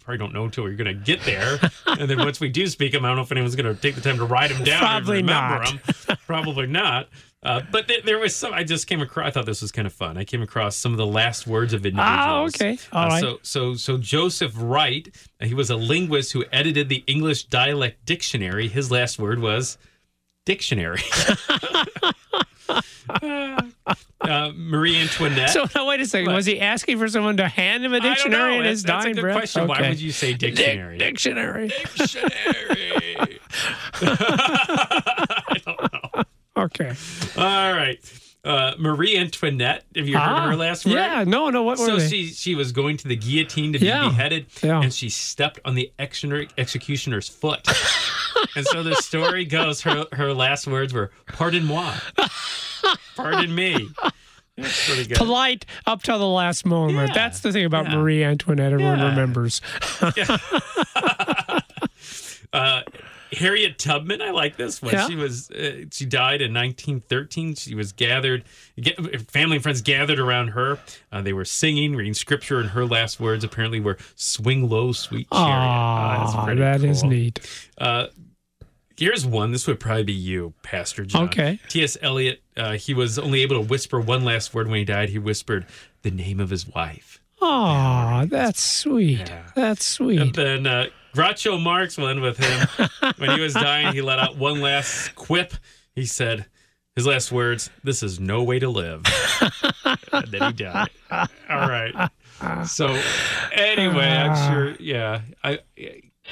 Probably 0.00 0.18
don't 0.18 0.32
know 0.32 0.44
until 0.44 0.64
we're 0.64 0.74
going 0.74 0.86
to 0.86 0.94
get 1.04 1.22
there, 1.22 1.58
and 1.86 2.10
then 2.10 2.18
once 2.18 2.40
we 2.40 2.48
do 2.48 2.66
speak 2.66 2.92
them, 2.92 3.04
I 3.04 3.08
don't 3.08 3.16
know 3.16 3.22
if 3.22 3.30
anyone's 3.32 3.54
going 3.56 3.72
to 3.74 3.80
take 3.80 3.94
the 3.94 4.00
time 4.00 4.16
to 4.18 4.24
write 4.24 4.50
them 4.50 4.64
down 4.64 4.80
Probably 4.80 5.20
and 5.20 5.28
remember 5.28 5.64
not. 5.64 5.84
them. 6.06 6.16
Probably 6.26 6.66
not. 6.66 7.08
Uh, 7.42 7.60
but 7.70 7.86
there, 7.86 7.98
there 8.04 8.18
was 8.18 8.34
some. 8.34 8.52
I 8.54 8.64
just 8.64 8.86
came 8.86 9.00
across. 9.02 9.26
I 9.28 9.30
thought 9.30 9.46
this 9.46 9.60
was 9.62 9.70
kind 9.70 9.86
of 9.86 9.92
fun. 9.92 10.16
I 10.16 10.24
came 10.24 10.40
across 10.42 10.76
some 10.76 10.92
of 10.92 10.98
the 10.98 11.06
last 11.06 11.46
words 11.46 11.72
of 11.74 11.84
individuals. 11.84 12.08
Ah, 12.18 12.40
okay. 12.44 12.78
All 12.92 13.04
Uh, 13.04 13.08
right. 13.08 13.20
So, 13.20 13.38
so, 13.42 13.74
so 13.74 13.98
Joseph 13.98 14.52
Wright. 14.56 15.14
uh, 15.40 15.46
He 15.46 15.52
was 15.54 15.68
a 15.70 15.76
linguist 15.76 16.32
who 16.32 16.44
edited 16.52 16.88
the 16.88 17.04
English 17.06 17.44
dialect 17.44 18.04
dictionary. 18.06 18.66
His 18.68 18.90
last 18.90 19.18
word 19.18 19.40
was 19.40 19.76
dictionary. 20.46 21.02
uh, 24.20 24.52
Marie 24.54 24.96
Antoinette. 24.96 25.50
so 25.50 25.66
now 25.74 25.86
wait 25.88 26.00
a 26.00 26.06
second. 26.06 26.26
What? 26.28 26.36
Was 26.36 26.46
he 26.46 26.60
asking 26.60 26.98
for 26.98 27.08
someone 27.08 27.36
to 27.38 27.48
hand 27.48 27.84
him 27.84 27.92
a 27.92 28.00
dictionary 28.00 28.56
in 28.58 28.64
his 28.64 28.82
That's- 28.82 29.04
that's 29.04 29.04
dying 29.04 29.12
a 29.12 29.14
good 29.16 29.20
breath? 29.22 29.36
question. 29.36 29.66
Why 29.68 29.80
would 29.88 30.00
you 30.00 30.12
say 30.12 30.32
Dic- 30.34 30.54
dictionary? 30.54 30.98
dictionary. 30.98 31.68
dictionary. 31.68 33.40
I 34.02 35.56
don't 35.64 35.92
know. 35.92 36.22
Okay. 36.64 36.92
All 37.36 37.72
right. 37.74 37.98
Uh, 38.44 38.74
Marie 38.78 39.16
Antoinette. 39.16 39.84
Have 39.96 40.06
you 40.06 40.18
heard 40.18 40.22
Ah, 40.28 40.44
of 40.44 40.50
her 40.50 40.56
last 40.56 40.84
word? 40.84 40.94
Yeah. 40.94 41.24
No. 41.26 41.48
No. 41.50 41.62
What 41.62 41.78
were 41.78 41.86
So 41.86 41.98
she 41.98 42.26
she 42.26 42.54
was 42.54 42.72
going 42.72 42.98
to 42.98 43.08
the 43.08 43.16
guillotine 43.16 43.72
to 43.72 43.78
be 43.78 43.86
Yeah. 43.86 44.08
beheaded, 44.08 44.46
Yeah. 44.62 44.82
and 44.82 44.92
she 44.92 45.08
stepped 45.08 45.60
on 45.64 45.74
the 45.74 45.90
executioner's 45.98 47.28
foot. 47.28 47.66
and 48.56 48.66
so 48.66 48.82
the 48.82 48.96
story 48.96 49.44
goes, 49.46 49.80
her 49.82 50.04
her 50.12 50.34
last 50.34 50.66
words 50.66 50.92
were 50.92 51.10
"Pardon 51.26 51.64
moi," 51.64 51.94
"Pardon 53.16 53.54
me." 53.54 53.88
That's 54.56 54.86
pretty 54.86 55.06
good. 55.08 55.16
Polite 55.16 55.64
up 55.86 56.02
till 56.02 56.18
the 56.18 56.26
last 56.28 56.64
moment. 56.66 57.08
Yeah, 57.08 57.14
That's 57.14 57.40
the 57.40 57.50
thing 57.50 57.64
about. 57.64 57.88
Marie 57.90 58.22
Antoinette. 58.22 58.72
Everyone 58.72 59.00
remembers. 59.00 59.60
Uh, 62.52 62.82
Harriet 63.34 63.78
Tubman, 63.78 64.22
I 64.22 64.30
like 64.30 64.56
this 64.56 64.80
one. 64.80 64.92
Yeah. 64.92 65.06
She 65.08 65.16
was 65.16 65.50
uh, 65.50 65.84
she 65.90 66.06
died 66.06 66.40
in 66.40 66.52
1913. 66.52 67.54
She 67.54 67.74
was 67.74 67.92
gathered, 67.92 68.44
get, 68.80 68.96
family 69.30 69.56
and 69.56 69.62
friends 69.62 69.82
gathered 69.82 70.18
around 70.18 70.48
her. 70.48 70.78
Uh, 71.12 71.22
they 71.22 71.32
were 71.32 71.44
singing, 71.44 71.94
reading 71.94 72.14
scripture, 72.14 72.60
and 72.60 72.70
her 72.70 72.84
last 72.86 73.20
words 73.20 73.44
apparently 73.44 73.80
were 73.80 73.98
"Swing 74.16 74.68
low, 74.68 74.92
sweet 74.92 75.28
chariot." 75.30 75.48
Ah, 75.50 76.42
pretty 76.44 76.60
that 76.60 76.82
is 76.82 77.02
cool. 77.02 77.10
neat. 77.10 77.40
Uh, 77.78 78.06
here's 78.96 79.26
one. 79.26 79.52
This 79.52 79.66
would 79.66 79.80
probably 79.80 80.04
be 80.04 80.12
you, 80.12 80.54
Pastor 80.62 81.04
John. 81.04 81.24
Okay. 81.24 81.58
T.S. 81.68 81.96
Eliot. 82.00 82.42
Uh, 82.56 82.72
he 82.72 82.94
was 82.94 83.18
only 83.18 83.42
able 83.42 83.56
to 83.62 83.68
whisper 83.68 84.00
one 84.00 84.24
last 84.24 84.54
word 84.54 84.68
when 84.68 84.78
he 84.78 84.84
died. 84.84 85.08
He 85.08 85.18
whispered 85.18 85.66
the 86.02 86.10
name 86.10 86.40
of 86.40 86.50
his 86.50 86.66
wife. 86.66 87.20
Oh, 87.40 88.24
that's 88.26 88.62
sweet. 88.62 89.28
Yeah. 89.28 89.46
That's 89.54 89.84
sweet. 89.84 90.20
And 90.20 90.34
then 90.34 90.66
uh, 90.66 90.86
Groucho 91.14 91.62
Marx 91.62 91.96
went 91.96 92.20
with 92.20 92.38
him. 92.38 92.88
when 93.18 93.30
he 93.30 93.40
was 93.40 93.54
dying, 93.54 93.92
he 93.92 94.02
let 94.02 94.18
out 94.18 94.36
one 94.36 94.60
last 94.60 95.14
quip. 95.14 95.54
He 95.94 96.06
said, 96.06 96.46
his 96.96 97.06
last 97.06 97.30
words, 97.30 97.70
this 97.82 98.02
is 98.02 98.18
no 98.18 98.42
way 98.42 98.58
to 98.58 98.68
live. 98.68 99.02
and 100.12 100.28
then 100.28 100.42
he 100.42 100.52
died. 100.52 100.90
All 101.10 101.28
right. 101.68 102.10
So, 102.66 103.00
anyway, 103.52 104.06
I'm 104.06 104.52
sure, 104.52 104.76
yeah. 104.80 105.22
I, 105.42 105.60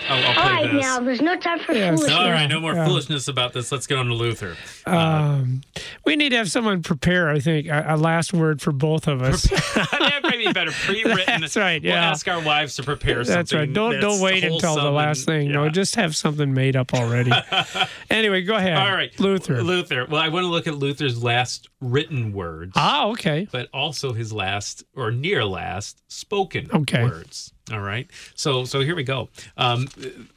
I'll, 0.08 0.24
I'll 0.26 0.32
play 0.34 0.42
right, 0.64 0.72
this. 0.72 0.82
now 0.82 1.00
there's 1.00 1.20
no 1.20 1.36
time 1.38 1.58
for 1.60 1.72
Yes. 1.74 1.98
foolishness. 2.00 2.18
All 2.18 2.30
right, 2.30 2.46
no 2.46 2.60
more 2.60 2.72
Yeah. 2.74 2.86
foolishness 2.86 3.28
about 3.28 3.52
this. 3.52 3.70
Let's 3.70 3.86
get 3.86 3.98
on 3.98 4.06
to 4.06 4.14
Luther. 4.14 4.56
Um, 4.86 5.60
we 6.06 6.16
need 6.16 6.30
to 6.30 6.36
have 6.36 6.50
someone 6.50 6.82
prepare. 6.82 7.28
I 7.28 7.40
think 7.40 7.66
a, 7.68 7.84
a 7.88 7.96
last 7.96 8.32
word 8.32 8.62
for 8.62 8.72
both 8.72 9.06
of 9.06 9.22
us. 9.22 9.42
that 9.74 10.20
might 10.22 10.38
be 10.38 10.50
better 10.52 10.70
pre-written. 10.72 11.42
That's 11.42 11.56
right, 11.56 11.82
We'll 11.82 11.92
yeah. 11.92 12.10
ask 12.10 12.26
our 12.26 12.42
wives 12.42 12.76
to 12.76 12.82
prepare 12.82 13.16
something. 13.22 13.34
That's 13.34 13.52
right. 13.52 13.70
Don't 13.72 14.00
don't 14.00 14.20
wait 14.22 14.44
until 14.44 14.76
the 14.76 14.90
last 14.90 15.18
and- 15.18 15.26
thing. 15.26 15.52
No, 15.52 15.68
just 15.68 15.94
have 15.96 16.16
something 16.16 16.52
made 16.54 16.74
up 16.74 16.94
already. 16.94 17.32
anyway, 18.10 18.42
go 18.42 18.54
ahead. 18.56 18.76
All 18.78 18.92
right, 18.92 19.18
Luther. 19.20 19.62
Luther. 19.62 20.06
Well, 20.08 20.20
I 20.22 20.28
want 20.28 20.44
to 20.44 20.48
look 20.48 20.66
at 20.66 20.74
Luther's 20.76 21.22
last 21.22 21.68
written 21.80 22.32
words. 22.32 22.72
ah, 22.76 23.08
okay. 23.10 23.46
but 23.52 23.68
also 23.74 24.12
his 24.14 24.32
last 24.32 24.84
or 24.96 25.10
near 25.10 25.44
last 25.44 26.02
spoken 26.10 26.68
Okay. 26.72 27.02
words. 27.02 27.52
All 27.72 27.80
right. 27.80 28.08
So 28.34 28.64
so 28.64 28.80
here 28.80 28.94
we 28.94 29.02
go. 29.04 29.28
Um, 29.56 29.88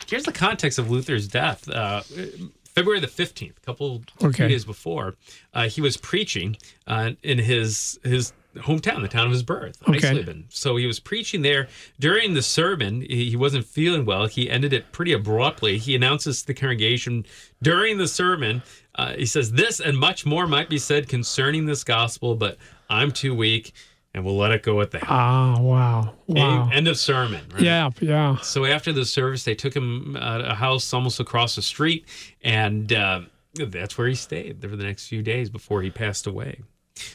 here's 0.08 0.24
the 0.24 0.32
context 0.32 0.80
of 0.80 0.90
Luther's 0.90 1.28
death. 1.28 1.68
Uh, 1.70 2.02
February 2.74 3.00
the 3.00 3.08
fifteenth, 3.08 3.58
a 3.58 3.66
couple 3.66 4.04
Okay. 4.24 4.48
days 4.48 4.66
before, 4.66 5.16
uh, 5.54 5.68
he 5.70 5.82
was 5.82 5.98
preaching 5.98 6.58
uh, 6.88 7.12
in 7.24 7.38
his 7.38 8.00
his 8.04 8.34
hometown, 8.56 9.02
the 9.02 9.10
town 9.10 9.26
of 9.26 9.34
his 9.34 9.44
birth, 9.44 9.78
Okay. 9.90 10.00
Eisleben. 10.00 10.46
So 10.48 10.78
he 10.78 10.86
was 10.86 10.98
preaching 10.98 11.42
there. 11.42 11.68
During 12.00 12.34
the 12.36 12.42
sermon, 12.42 13.02
he 13.02 13.30
he 13.30 13.36
wasn't 13.36 13.66
feeling 13.66 14.06
well. 14.06 14.28
He 14.28 14.50
ended 14.50 14.72
it 14.72 14.92
pretty 14.94 15.12
abruptly. 15.14 15.78
He 15.78 15.94
announces 15.96 16.42
to 16.42 16.48
the 16.48 16.54
congregation 16.54 17.26
during 17.62 17.98
the 17.98 18.08
sermon. 18.08 18.64
Uh, 18.96 19.14
he 19.14 19.26
says, 19.26 19.52
"This 19.52 19.82
and 19.82 19.98
much 19.98 20.26
more 20.26 20.48
might 20.48 20.70
be 20.70 20.78
said 20.78 21.10
concerning 21.10 21.66
this 21.66 21.84
gospel, 21.84 22.36
but 22.36 22.58
I'm 22.90 23.12
too 23.12 23.36
weak." 23.36 23.74
And 24.16 24.24
we'll 24.24 24.38
let 24.38 24.52
it 24.52 24.64
go 24.64 24.80
at 24.80 24.92
that. 24.92 25.04
Ah, 25.10 25.60
wow. 25.60 26.14
Wow. 26.28 26.70
End 26.72 26.88
of 26.88 26.98
sermon. 26.98 27.42
Right? 27.52 27.64
Yeah, 27.64 27.90
yeah. 28.00 28.38
So 28.38 28.64
after 28.64 28.94
the 28.94 29.04
service, 29.04 29.44
they 29.44 29.56
took 29.56 29.76
him 29.76 30.16
uh, 30.16 30.42
a 30.46 30.56
house 30.56 30.94
almost 30.94 31.20
across 31.20 31.58
the 31.58 31.62
street, 31.62 32.08
and 32.42 32.94
uh, 32.94 33.24
that's 33.56 33.98
where 33.98 34.08
he 34.08 34.16
stayed 34.16 34.62
for 34.62 34.78
the 34.78 34.86
next 34.86 35.10
few 35.10 35.22
days 35.22 35.50
before 35.50 35.82
he 35.82 35.92
passed 35.92 36.28
away. 36.28 36.62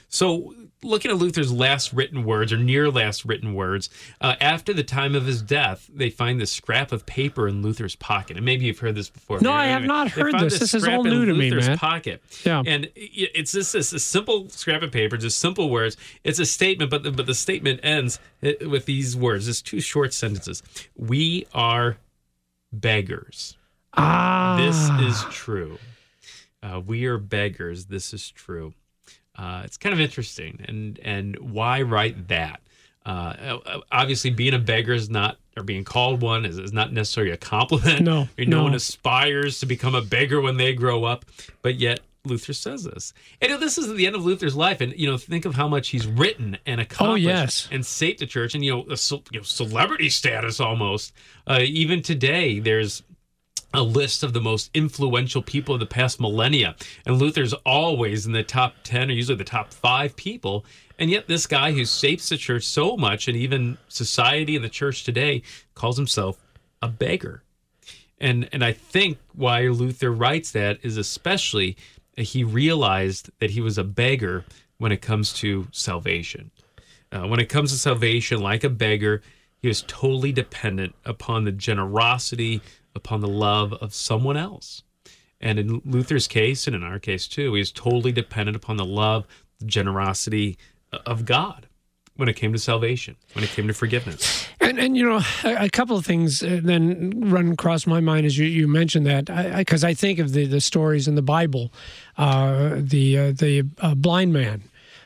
So, 0.08 0.54
looking 0.82 1.10
at 1.10 1.18
Luther's 1.18 1.52
last 1.52 1.92
written 1.92 2.24
words 2.24 2.52
or 2.52 2.56
near 2.56 2.90
last 2.90 3.24
written 3.24 3.54
words, 3.54 3.88
uh, 4.20 4.34
after 4.40 4.72
the 4.72 4.82
time 4.82 5.14
of 5.14 5.24
his 5.24 5.40
death, 5.42 5.88
they 5.92 6.10
find 6.10 6.40
this 6.40 6.52
scrap 6.52 6.92
of 6.92 7.06
paper 7.06 7.48
in 7.48 7.62
Luther's 7.62 7.96
pocket. 7.96 8.36
And 8.36 8.44
maybe 8.44 8.66
you've 8.66 8.78
heard 8.78 8.94
this 8.94 9.08
before. 9.08 9.40
No, 9.40 9.52
I 9.52 9.66
have 9.66 9.84
not 9.84 10.08
heard 10.08 10.32
found 10.32 10.44
this. 10.44 10.58
This 10.58 10.74
is 10.74 10.86
all 10.86 11.04
new 11.04 11.24
to 11.24 11.32
me, 11.32 11.50
Luther's 11.50 11.68
man. 11.68 11.78
Pocket. 11.78 12.22
Yeah. 12.44 12.62
And 12.66 12.90
it's 12.94 13.52
just 13.52 13.72
this 13.72 13.92
a 13.92 13.98
simple 13.98 14.48
scrap 14.48 14.82
of 14.82 14.92
paper, 14.92 15.16
just 15.16 15.38
simple 15.38 15.70
words. 15.70 15.96
It's 16.24 16.38
a 16.38 16.46
statement, 16.46 16.90
but 16.90 17.02
the, 17.02 17.12
but 17.12 17.26
the 17.26 17.34
statement 17.34 17.80
ends 17.82 18.18
uh, 18.42 18.52
with 18.68 18.86
these 18.86 19.16
words. 19.16 19.48
It's 19.48 19.62
two 19.62 19.80
short 19.80 20.12
sentences. 20.12 20.62
We 20.96 21.46
are 21.54 21.98
beggars. 22.72 23.56
Ah. 23.94 24.56
This 24.60 25.08
is 25.08 25.24
true. 25.34 25.78
Uh, 26.62 26.80
we 26.84 27.06
are 27.06 27.18
beggars. 27.18 27.86
This 27.86 28.12
is 28.12 28.30
true. 28.30 28.74
Uh, 29.36 29.62
it's 29.64 29.76
kind 29.76 29.92
of 29.92 30.00
interesting, 30.00 30.64
and 30.68 30.98
and 31.02 31.38
why 31.38 31.82
write 31.82 32.28
that? 32.28 32.60
Uh, 33.06 33.58
obviously, 33.90 34.30
being 34.30 34.52
a 34.54 34.58
beggar 34.58 34.92
is 34.92 35.08
not, 35.08 35.38
or 35.56 35.62
being 35.62 35.84
called 35.84 36.20
one 36.20 36.44
is, 36.44 36.58
is 36.58 36.72
not 36.72 36.92
necessarily 36.92 37.32
a 37.32 37.36
compliment. 37.36 38.02
No, 38.02 38.28
no, 38.38 38.44
no. 38.44 38.62
one 38.64 38.74
aspires 38.74 39.60
to 39.60 39.66
become 39.66 39.94
a 39.94 40.02
beggar 40.02 40.40
when 40.40 40.56
they 40.58 40.74
grow 40.74 41.04
up, 41.04 41.24
but 41.62 41.76
yet 41.76 42.00
Luther 42.26 42.52
says 42.52 42.84
this. 42.84 43.14
And 43.40 43.60
this 43.62 43.78
is 43.78 43.92
the 43.94 44.06
end 44.06 44.14
of 44.16 44.24
Luther's 44.24 44.54
life, 44.54 44.82
and 44.82 44.92
you 44.98 45.10
know, 45.10 45.16
think 45.16 45.46
of 45.46 45.54
how 45.54 45.66
much 45.66 45.88
he's 45.88 46.06
written 46.06 46.58
and 46.66 46.80
accomplished, 46.80 47.26
Oh, 47.26 47.30
yes. 47.30 47.68
and 47.72 47.84
saved 47.86 48.18
the 48.18 48.26
church, 48.26 48.54
and 48.54 48.62
you 48.62 48.72
know, 48.72 48.80
a, 48.90 48.96
you 49.32 49.38
know 49.40 49.42
celebrity 49.42 50.10
status 50.10 50.60
almost. 50.60 51.14
Uh, 51.46 51.60
even 51.62 52.02
today, 52.02 52.58
there's 52.60 53.02
a 53.72 53.82
list 53.82 54.22
of 54.22 54.32
the 54.32 54.40
most 54.40 54.70
influential 54.74 55.42
people 55.42 55.74
of 55.74 55.80
the 55.80 55.86
past 55.86 56.20
millennia. 56.20 56.74
And 57.06 57.18
Luther's 57.18 57.52
always 57.64 58.26
in 58.26 58.32
the 58.32 58.42
top 58.42 58.74
10 58.84 59.10
or 59.10 59.12
usually 59.12 59.36
the 59.36 59.44
top 59.44 59.72
five 59.72 60.16
people. 60.16 60.64
And 60.98 61.10
yet, 61.10 61.28
this 61.28 61.46
guy 61.46 61.72
who 61.72 61.84
shapes 61.84 62.28
the 62.28 62.36
church 62.36 62.64
so 62.64 62.96
much 62.96 63.28
and 63.28 63.36
even 63.36 63.78
society 63.88 64.56
and 64.56 64.64
the 64.64 64.68
church 64.68 65.04
today 65.04 65.42
calls 65.74 65.96
himself 65.96 66.38
a 66.82 66.88
beggar. 66.88 67.42
And, 68.18 68.48
and 68.52 68.64
I 68.64 68.72
think 68.72 69.18
why 69.34 69.62
Luther 69.68 70.12
writes 70.12 70.50
that 70.52 70.78
is 70.82 70.96
especially 70.96 71.76
he 72.16 72.44
realized 72.44 73.30
that 73.38 73.50
he 73.50 73.60
was 73.60 73.78
a 73.78 73.84
beggar 73.84 74.44
when 74.78 74.92
it 74.92 75.00
comes 75.00 75.32
to 75.34 75.68
salvation. 75.72 76.50
Uh, 77.12 77.26
when 77.26 77.40
it 77.40 77.48
comes 77.48 77.72
to 77.72 77.78
salvation, 77.78 78.40
like 78.40 78.62
a 78.62 78.68
beggar, 78.68 79.22
he 79.58 79.68
was 79.68 79.82
totally 79.86 80.32
dependent 80.32 80.94
upon 81.04 81.44
the 81.44 81.52
generosity, 81.52 82.60
upon 82.94 83.20
the 83.20 83.28
love 83.28 83.72
of 83.74 83.94
someone 83.94 84.36
else. 84.36 84.82
And 85.40 85.58
in 85.58 85.80
Luther's 85.84 86.26
case, 86.28 86.66
and 86.66 86.76
in 86.76 86.82
our 86.82 86.98
case 86.98 87.26
too, 87.26 87.54
he 87.54 87.60
is 87.60 87.72
totally 87.72 88.12
dependent 88.12 88.56
upon 88.56 88.76
the 88.76 88.84
love, 88.84 89.26
the 89.58 89.64
generosity 89.66 90.58
of 90.92 91.24
God. 91.24 91.66
when 92.16 92.28
it 92.28 92.36
came 92.36 92.52
to 92.52 92.58
salvation, 92.58 93.16
when 93.32 93.42
it 93.44 93.50
came 93.50 93.66
to 93.66 93.72
forgiveness. 93.72 94.46
And 94.60 94.78
and 94.78 94.94
you 94.96 95.08
know 95.08 95.22
a, 95.42 95.64
a 95.64 95.70
couple 95.70 95.96
of 95.96 96.04
things 96.04 96.42
uh, 96.42 96.60
then 96.62 97.30
run 97.30 97.52
across 97.52 97.86
my 97.86 98.00
mind 98.00 98.26
as 98.26 98.36
you, 98.36 98.44
you 98.44 98.68
mentioned 98.68 99.06
that 99.06 99.24
because 99.56 99.82
I, 99.84 99.90
I, 99.90 99.94
think 99.94 100.18
of 100.18 100.32
the, 100.32 100.44
the 100.46 100.60
stories 100.60 101.08
in 101.08 101.14
the 101.14 101.22
Bible, 101.22 101.72
uh, 102.18 102.74
the 102.76 103.18
uh, 103.18 103.32
the 103.32 103.62
uh, 103.80 103.94
blind 103.94 104.34
man 104.34 104.62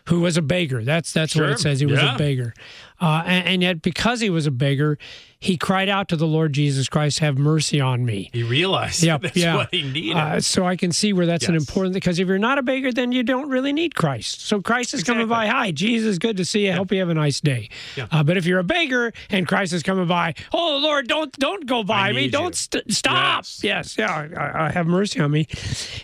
who 0.09 0.21
was 0.21 0.37
a 0.37 0.43
beggar. 0.43 0.83
That's 0.83 1.13
that's 1.13 1.33
Sure. 1.35 1.45
what 1.45 1.53
it 1.53 1.61
says. 1.61 1.79
He 1.81 1.87
was 1.87 2.01
Yeah. 2.03 2.17
a 2.17 2.19
beggar, 2.19 2.53
uh, 3.01 3.23
and, 3.27 3.47
and 3.47 3.63
yet 3.63 3.83
because 3.83 4.21
he 4.21 4.31
was 4.31 4.47
a 4.47 4.51
beggar, 4.51 4.99
he 5.39 5.59
cried 5.59 5.91
out 5.91 6.09
to 6.09 6.17
the 6.17 6.27
Lord 6.27 6.53
Jesus 6.53 6.89
Christ, 6.89 7.19
"Have 7.19 7.37
mercy 7.37 7.81
on 7.81 8.05
me." 8.07 8.31
He 8.33 8.43
realized 8.43 9.03
Yep, 9.03 9.21
that's 9.23 9.37
yeah. 9.37 9.57
what 9.57 9.69
he 9.75 9.83
needed. 9.83 10.17
Uh, 10.17 10.41
so 10.41 10.65
I 10.65 10.77
can 10.77 10.93
see 10.93 11.13
where 11.13 11.27
that's 11.27 11.49
an 11.49 11.55
important 11.55 11.93
because 11.93 12.19
if 12.19 12.29
you're 12.29 12.39
not 12.39 12.57
a 12.57 12.63
beggar, 12.63 12.93
then 12.93 13.13
you 13.13 13.23
don't 13.23 13.51
really 13.51 13.73
need 13.73 13.95
Christ. 13.95 14.41
So 14.41 14.63
Christ 14.63 14.95
is 14.95 15.03
coming 15.03 15.29
by. 15.29 15.47
Hi, 15.47 15.71
Jesus, 15.71 16.19
good 16.19 16.37
to 16.39 16.45
see 16.45 16.67
you. 16.67 16.73
Hope 16.73 16.93
you 16.93 17.01
have 17.01 17.11
a 17.11 17.15
nice 17.15 17.41
day. 17.41 17.69
Yeah. 17.97 18.07
Uh, 18.11 18.23
but 18.23 18.37
if 18.37 18.47
you're 18.47 18.61
a 18.61 18.65
beggar 18.65 19.13
and 19.29 19.47
Christ 19.47 19.73
is 19.73 19.83
coming 19.83 20.07
by, 20.07 20.35
oh 20.53 20.79
Lord, 20.81 21.09
don't 21.09 21.33
don't 21.33 21.67
go 21.67 21.83
by 21.85 22.13
me. 22.13 22.29
Don't 22.29 22.55
st- 22.55 22.91
stop. 22.91 23.45
Yes. 23.45 23.63
Yes, 23.63 23.99
yeah, 23.99 24.29
I, 24.37 24.67
I 24.67 24.71
have 24.71 24.87
mercy 24.87 25.21
on 25.21 25.31
me. 25.31 25.47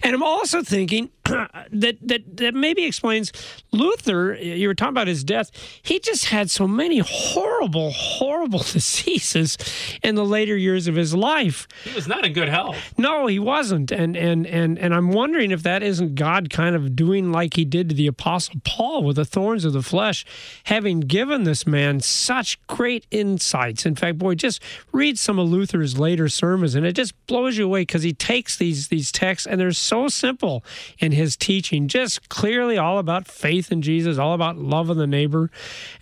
And 0.03 0.15
I'm 0.15 0.23
also 0.23 0.63
thinking 0.63 1.11
that 1.25 1.97
that 2.03 2.37
that 2.37 2.55
maybe 2.55 2.85
explains 2.85 3.33
Luther. 3.71 4.35
You 4.35 4.69
were 4.69 4.75
talking 4.75 4.91
about 4.91 5.07
his 5.07 5.25
death. 5.25 5.51
He 5.83 5.99
just 6.01 6.27
had 6.27 6.51
so 6.51 6.67
many 6.67 6.80
horrible, 6.89 7.91
horrible 7.93 8.59
diseases 8.73 9.57
in 10.03 10.15
the 10.15 10.25
later 10.25 10.57
years 10.57 10.89
of 10.89 10.95
his 10.97 11.15
life. 11.15 11.69
he 11.85 11.95
was 11.95 12.09
not 12.09 12.25
in 12.25 12.33
good 12.33 12.49
health. 12.49 12.77
No, 12.99 13.27
he 13.27 13.39
wasn't, 13.39 13.91
and 13.91 14.17
and 14.17 14.47
and 14.47 14.79
and 14.79 14.95
I'm 14.95 15.11
wondering 15.11 15.51
if 15.51 15.63
that 15.63 15.83
isn't 15.83 16.15
God 16.15 16.51
kind 16.51 16.75
of 16.75 16.97
doing 16.97 17.33
like 17.33 17.55
He 17.55 17.65
did 17.65 17.89
to 17.91 17.95
the 17.95 18.07
Apostle 18.07 18.61
Paul 18.65 19.05
with 19.05 19.17
the 19.17 19.25
thorns 19.25 19.65
of 19.65 19.73
the 19.73 19.83
flesh, 19.83 20.25
having 20.65 21.01
given 21.01 21.45
this 21.45 21.67
man 21.67 22.01
such 22.01 22.65
great 22.67 23.07
insights. 23.11 23.85
In 23.87 23.95
fact, 23.95 24.19
boy, 24.19 24.35
just 24.35 24.63
read 24.93 25.19
some 25.19 25.39
of 25.39 25.49
Luther's 25.49 25.99
later 25.99 26.29
sermons, 26.29 26.75
and 26.75 26.87
it 26.87 26.93
just 26.93 27.15
blows 27.27 27.57
you 27.57 27.65
away 27.67 27.83
because 27.83 28.03
he 28.03 28.13
takes 28.13 28.57
these 28.57 28.89
these 28.89 29.13
texts 29.13 29.47
and 29.47 29.61
they're 29.61 29.73
so 29.73 30.09
simple 30.09 30.65
in 30.99 31.13
his 31.13 31.37
teaching, 31.37 31.89
just 31.89 32.29
clearly 32.29 32.79
all 32.79 32.99
about 32.99 33.27
faith 33.29 33.71
in 33.71 33.83
Jesus, 33.83 34.19
all 34.19 34.35
about 34.35 34.57
love 34.57 34.91
of 34.91 34.97
the 34.97 35.07
neighbor, 35.07 35.51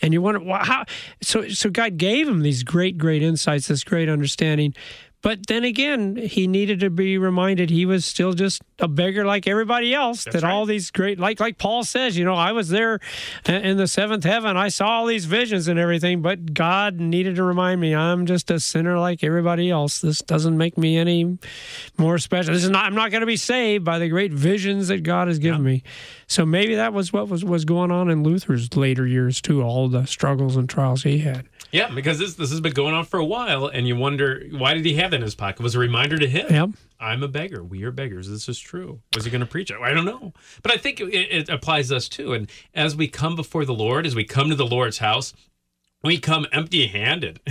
and 0.01 0.13
you 0.13 0.23
wonder 0.23 0.41
why, 0.41 0.65
how. 0.69 0.85
So 1.23 1.49
so 1.49 1.71
God 1.71 1.97
gave 1.97 2.29
him 2.29 2.43
these 2.43 2.63
great 2.63 2.99
great 2.99 3.23
insights, 3.23 3.69
this 3.69 3.85
great 3.85 4.09
understanding. 4.09 4.75
But 5.21 5.49
then 5.49 5.65
again, 5.65 6.15
he 6.15 6.47
needed 6.47 6.79
to 6.81 6.91
be 6.91 7.19
reminded 7.19 7.71
he 7.71 7.85
was 7.85 8.05
still 8.05 8.35
just 8.35 8.63
a 8.79 8.87
beggar 8.87 9.25
like 9.25 9.49
everybody 9.49 9.93
else. 9.93 10.25
that 10.25 10.45
all 10.45 10.65
these 10.65 10.93
great, 10.93 11.19
like 11.19 11.41
like 11.41 11.59
Paul 11.59 11.83
says, 11.83 12.17
you 12.17 12.25
know, 12.25 12.35
I 12.35 12.53
was 12.53 12.69
there 12.69 13.01
in 13.47 13.77
the 13.77 13.89
seventh 13.89 14.23
heaven. 14.23 14.57
I 14.57 14.69
saw 14.69 14.87
all 14.89 15.07
these 15.07 15.25
visions 15.25 15.67
and 15.67 15.77
everything, 15.79 16.23
but 16.23 16.55
God 16.55 17.01
needed 17.01 17.35
to 17.37 17.43
remind 17.43 17.81
me 17.81 17.97
I'm 17.97 18.27
just 18.27 18.49
a 18.53 18.61
sinner 18.61 18.97
like 18.99 19.25
everybody 19.25 19.71
else. 19.71 20.01
This 20.01 20.23
doesn't 20.23 20.57
make 20.57 20.79
me 20.79 20.97
any 20.97 21.39
more 21.99 22.19
special. 22.19 22.55
This 22.55 22.63
is 22.63 22.71
not. 22.71 22.85
I'm 22.85 22.95
not 22.95 23.11
going 23.11 23.23
to 23.23 23.27
be 23.27 23.37
saved 23.37 23.85
by 23.85 23.99
the 23.99 24.09
great 24.09 24.33
visions 24.33 24.87
that 24.87 25.03
God 25.03 25.27
has 25.27 25.41
given 25.41 25.65
me. 25.65 25.83
So 26.29 26.47
maybe 26.47 26.77
that 26.77 26.93
was 26.93 27.13
what 27.13 27.29
was 27.29 27.45
was 27.45 27.65
going 27.65 27.91
on 27.91 28.09
in 28.09 28.23
Luther's 28.23 28.77
later 28.77 29.05
years 29.07 29.41
too. 29.41 29.63
All 29.63 29.89
the 29.89 30.07
struggles 30.07 30.55
and 30.55 30.69
trials 30.69 31.03
he 31.03 31.19
had. 31.19 31.49
Yeah, 31.71 31.91
because 31.95 32.19
this 32.19 32.35
this 32.35 32.51
has 32.51 32.61
been 32.61 32.73
going 32.73 32.95
on 32.95 33.05
for 33.05 33.19
a 33.19 33.25
while, 33.25 33.67
and 33.67 33.87
you 33.87 33.97
wonder 33.97 34.43
why 34.51 34.75
did 34.75 34.85
he 34.85 34.95
have 34.95 35.11
that 35.11 35.17
in 35.17 35.23
his 35.23 35.35
pocket? 35.35 35.63
Was 35.63 35.75
a 35.75 35.79
reminder 35.79 36.19
to 36.19 36.29
him. 36.29 36.47
Yep. 36.51 36.71
I'm 37.01 37.23
a 37.23 37.29
beggar. 37.29 37.63
We 37.63 37.85
are 37.85 37.93
beggars. 37.93 38.29
This 38.29 38.49
is 38.49 38.59
true. 38.59 39.01
Was 39.15 39.25
he 39.25 39.31
going 39.31 39.41
to 39.41 39.47
preach 39.47 39.71
it? 39.71 39.79
I 39.81 39.93
don't 39.93 40.05
know. 40.05 40.33
But 40.63 40.73
I 40.73 40.77
think 40.77 41.01
it, 41.01 41.15
it 41.15 41.49
applies 41.49 41.91
to 41.91 41.97
us 41.97 42.09
too. 42.09 42.33
And 42.33 42.51
as 42.75 42.97
we 42.97 43.07
come 43.07 43.37
before 43.37 43.65
the 43.65 43.75
Lord, 43.75 44.07
as 44.07 44.15
we 44.15 44.25
come 44.25 44.49
to 44.49 44.57
the 44.57 44.67
Lord's 44.67 44.99
house, 44.99 45.33
we 46.03 46.19
come 46.19 46.47
empty 46.53 46.87
handed. 46.87 47.41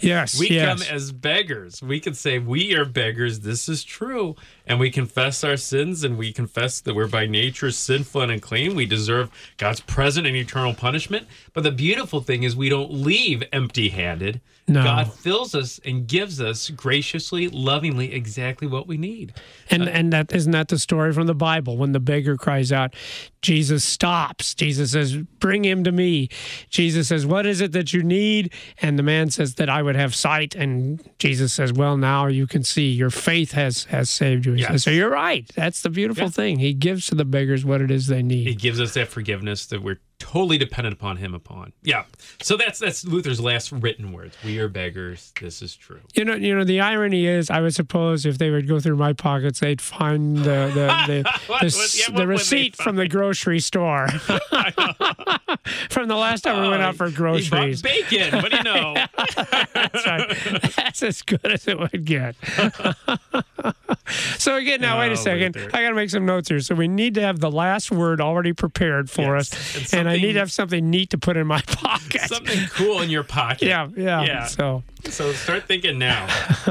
Yes. 0.00 0.38
we 0.38 0.48
yes. 0.50 0.66
come 0.66 0.94
as 0.94 1.12
beggars. 1.12 1.80
We 1.80 2.00
can 2.00 2.14
say, 2.14 2.40
We 2.40 2.74
are 2.74 2.84
beggars. 2.84 3.40
This 3.40 3.68
is 3.68 3.84
true. 3.84 4.34
And 4.66 4.80
we 4.80 4.90
confess 4.90 5.44
our 5.44 5.56
sins 5.56 6.02
and 6.02 6.18
we 6.18 6.32
confess 6.32 6.80
that 6.80 6.94
we're 6.94 7.06
by 7.06 7.26
nature 7.26 7.70
sinful 7.70 8.22
and 8.22 8.32
unclean. 8.32 8.74
We 8.74 8.86
deserve 8.86 9.30
God's 9.56 9.80
present 9.80 10.26
and 10.26 10.34
eternal 10.34 10.74
punishment. 10.74 11.28
But 11.52 11.62
the 11.62 11.70
beautiful 11.70 12.20
thing 12.22 12.42
is, 12.42 12.56
we 12.56 12.68
don't 12.68 12.92
leave 12.92 13.44
empty 13.52 13.90
handed. 13.90 14.40
No. 14.68 14.82
God 14.84 15.12
fills 15.12 15.54
us 15.54 15.80
and 15.84 16.06
gives 16.06 16.40
us 16.40 16.68
graciously, 16.70 17.48
lovingly 17.48 18.12
exactly 18.12 18.66
what 18.68 18.86
we 18.86 18.98
need. 18.98 19.32
And 19.70 19.84
uh, 19.84 19.86
and 19.86 20.12
that 20.12 20.32
isn't 20.32 20.52
that 20.52 20.68
the 20.68 20.78
story 20.78 21.12
from 21.12 21.26
the 21.26 21.34
Bible 21.34 21.76
when 21.78 21.92
the 21.92 22.00
beggar 22.00 22.36
cries 22.36 22.70
out, 22.70 22.94
Jesus 23.40 23.82
stops. 23.82 24.54
Jesus 24.54 24.92
says, 24.92 25.16
"Bring 25.16 25.64
him 25.64 25.84
to 25.84 25.92
me." 25.92 26.28
Jesus 26.68 27.08
says, 27.08 27.24
"What 27.24 27.46
is 27.46 27.60
it 27.62 27.72
that 27.72 27.92
you 27.94 28.02
need?" 28.02 28.52
And 28.82 28.98
the 28.98 29.02
man 29.02 29.30
says 29.30 29.54
that 29.54 29.70
I 29.70 29.82
would 29.82 29.96
have 29.96 30.14
sight. 30.14 30.54
And 30.54 31.00
Jesus 31.18 31.54
says, 31.54 31.72
"Well, 31.72 31.96
now 31.96 32.26
you 32.26 32.46
can 32.46 32.62
see. 32.62 32.90
Your 32.92 33.10
faith 33.10 33.52
has 33.52 33.84
has 33.84 34.10
saved 34.10 34.44
you." 34.46 34.54
Yes. 34.54 34.68
says, 34.68 34.82
so 34.84 34.90
you're 34.90 35.10
right. 35.10 35.48
That's 35.54 35.80
the 35.82 35.90
beautiful 35.90 36.24
Yeah. 36.24 36.30
thing. 36.30 36.58
He 36.58 36.74
gives 36.74 37.06
to 37.06 37.14
the 37.14 37.24
beggars 37.24 37.64
what 37.64 37.80
it 37.80 37.90
is 37.90 38.06
they 38.08 38.22
need. 38.22 38.46
He 38.46 38.54
gives 38.54 38.80
us 38.80 38.94
that 38.94 39.08
forgiveness 39.08 39.64
that 39.66 39.82
we're 39.82 40.00
totally 40.18 40.58
dependent 40.58 40.94
upon 40.94 41.16
Him 41.16 41.34
upon. 41.34 41.72
Yeah. 41.82 42.04
So 42.42 42.56
that's 42.56 42.78
that's 42.78 43.04
Luther's 43.04 43.40
last 43.40 43.72
written 43.72 44.12
words. 44.12 44.36
We 44.44 44.58
are 44.58 44.68
beggars. 44.68 45.32
This 45.40 45.62
is 45.62 45.74
true. 45.76 46.00
You 46.14 46.24
know, 46.24 46.34
you 46.34 46.54
know. 46.54 46.64
The 46.64 46.80
irony 46.80 47.26
is, 47.26 47.50
I 47.50 47.60
would 47.60 47.74
suppose 47.74 48.26
if 48.26 48.38
they 48.38 48.50
would 48.50 48.68
go 48.68 48.80
through 48.80 48.96
my 48.96 49.12
pockets, 49.12 49.60
they'd 49.60 49.80
find 49.80 50.36
the 50.38 50.42
the 50.74 51.04
the, 51.06 51.22
What- 51.46 51.60
the, 51.62 51.66
what- 51.76 51.98
yeah, 51.98 52.06
the 52.08 52.12
what 52.12 52.26
receipt 52.26 52.76
from 52.76 52.96
the 52.96 53.08
grocery 53.08 53.60
store 53.60 54.08
from 55.90 56.08
the 56.08 56.16
last 56.16 56.42
time 56.42 56.62
we 56.62 56.68
went 56.68 56.82
out 56.82 56.94
oh, 56.94 56.96
for 56.96 57.10
groceries. 57.10 57.82
bacon. 57.82 58.40
What 58.42 58.50
do 58.50 58.56
you 58.58 58.62
know? 58.64 58.94
That's 59.74 60.06
right. 60.06 60.36
That's 60.76 61.02
as 61.02 61.22
good 61.22 61.44
as 61.46 61.66
it 61.68 61.78
would 61.78 62.04
get. 62.04 62.36
so 64.38 64.56
again, 64.56 64.80
now 64.80 64.98
wait 64.98 65.10
Oh, 65.10 65.12
a 65.12 65.16
second. 65.16 65.56
Luther. 65.56 65.70
I 65.74 65.82
got 65.82 65.88
to 65.90 65.94
make 65.94 66.10
some 66.10 66.26
notes 66.26 66.48
here. 66.48 66.60
So 66.60 66.74
we 66.74 66.88
need 66.88 67.14
to 67.14 67.20
have 67.22 67.40
the 67.40 67.50
last 67.50 67.90
word 67.90 68.20
already 68.20 68.52
prepared 68.52 69.10
for 69.10 69.36
Yes. 69.36 69.52
us, 69.52 69.92
And 69.92 70.00
and 70.00 70.08
I 70.08 70.16
need 70.16 70.32
to 70.34 70.38
have 70.40 70.52
something 70.52 70.88
neat 70.90 71.10
to 71.10 71.18
put 71.18 71.36
in 71.36 71.46
my 71.46 71.60
pocket. 71.66 72.22
Something 72.22 72.66
cool 72.68 73.00
in 73.02 73.10
your 73.10 73.24
pocket. 73.24 73.62
Yeah, 73.68 73.88
yeah, 73.96 74.22
Yeah. 74.22 74.44
So, 74.46 74.82
So 75.04 75.32
start 75.32 75.66
thinking 75.68 75.98
now. 75.98 76.26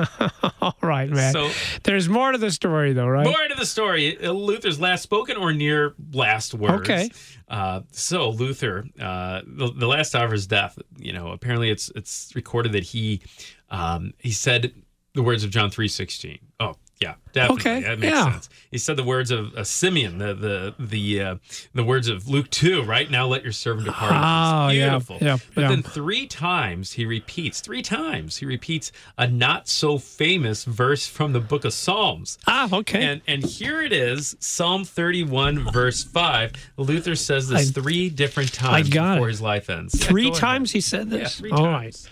all 0.62 0.78
right, 0.82 1.10
man. 1.10 1.34
So- 1.34 1.50
There's 1.84 2.10
more 2.10 2.32
to 2.32 2.38
the 2.38 2.52
story, 2.52 2.94
though, 2.94 3.08
right? 3.08 3.26
More 3.26 3.48
to 3.48 3.56
the 3.56 3.66
story. 3.66 4.24
uh, 4.24 4.32
Luther's 4.32 4.80
last 4.80 5.04
spoken 5.04 5.38
or 5.38 5.54
near 5.54 5.94
last 6.14 6.54
words. 6.54 6.82
Okay. 6.82 7.10
Uh, 7.50 7.82
so 7.92 8.30
Luther, 8.30 8.86
uh, 9.00 9.42
the, 9.46 9.72
the 9.74 9.88
last 9.88 10.14
hour 10.16 10.26
of 10.26 10.32
his 10.32 10.48
death, 10.48 10.78
you 10.98 11.14
know, 11.14 11.30
apparently 11.32 11.70
it's 11.70 11.90
it's 11.96 12.34
recorded 12.36 12.74
that 12.74 12.84
he 12.84 13.22
um, 13.70 14.14
he 14.18 14.32
said 14.32 14.74
the 15.14 15.24
words 15.24 15.46
of 15.46 15.50
John 15.50 15.70
three 15.70 15.88
sixteen. 15.88 16.40
Oh 16.60 16.76
yeah, 17.00 17.14
definitely. 17.32 17.72
Okay, 17.72 17.82
That 17.88 18.00
makes 18.00 18.14
yeah. 18.14 18.32
sense. 18.32 18.50
He 18.72 18.78
said 18.80 18.98
the 18.98 19.04
words 19.04 19.30
of 19.32 19.54
uh, 19.56 19.64
Simeon, 19.64 20.18
the 20.18 20.34
the 20.34 20.74
the 20.80 21.22
uh, 21.22 21.36
the 21.76 21.84
words 21.84 22.08
of 22.08 22.28
Luke 22.28 22.50
two. 22.50 22.82
Right 22.84 23.10
now, 23.12 23.28
let 23.28 23.44
your 23.44 23.52
servant 23.52 23.86
depart. 23.86 24.12
Oh, 24.14 24.70
yeah, 24.70 24.90
Beautiful. 24.90 25.18
yeah, 25.22 25.38
but 25.54 25.62
yeah. 25.62 25.68
then 25.70 25.84
three 25.84 26.26
times 26.26 26.94
he 26.94 27.06
repeats. 27.06 27.62
Three 27.62 27.82
times 27.84 28.38
he 28.38 28.46
repeats 28.46 28.92
a 29.18 29.28
not 29.28 29.68
so 29.68 29.98
famous 30.00 30.64
verse 30.66 31.06
from 31.08 31.34
the 31.34 31.40
book 31.40 31.66
of 31.66 31.74
Psalms. 31.74 32.40
Ah, 32.48 32.68
okay. 32.74 33.04
And 33.04 33.22
and 33.28 33.44
here 33.44 33.82
it 33.82 33.94
is, 33.94 34.36
Psalm 34.40 34.84
31, 34.84 35.72
verse 35.72 36.04
5. 36.04 36.52
Luther 36.78 37.16
says 37.16 37.48
this 37.50 37.70
I- 37.70 37.80
three 37.82 38.10
different 38.10 38.52
times 38.54 38.90
before 38.90 39.28
it. 39.28 39.32
his 39.32 39.42
life 39.42 39.70
ends. 39.70 39.94
Yeah, 40.00 40.08
three 40.08 40.24
go 40.24 40.30
ahead. 40.30 40.40
times 40.42 40.72
he 40.72 40.82
said 40.82 41.10
Yeah, 41.10 41.20
this. 41.20 41.40
three 41.40 41.52
All 41.52 41.66
right. 41.68 41.84
times. 41.94 42.10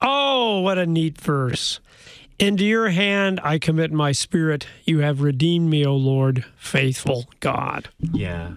Oh, 0.00 0.60
what 0.60 0.78
a 0.78 0.86
neat 0.86 1.20
verse. 1.20 1.80
Into 2.38 2.64
your 2.64 2.88
hand 2.90 3.40
I 3.42 3.58
commit 3.58 3.90
my 3.90 4.12
spirit. 4.12 4.66
You 4.84 5.00
have 5.00 5.22
redeemed 5.22 5.68
me, 5.68 5.84
O 5.84 5.96
Lord, 5.96 6.44
faithful 6.56 7.24
God. 7.40 7.88
Yeah. 8.00 8.52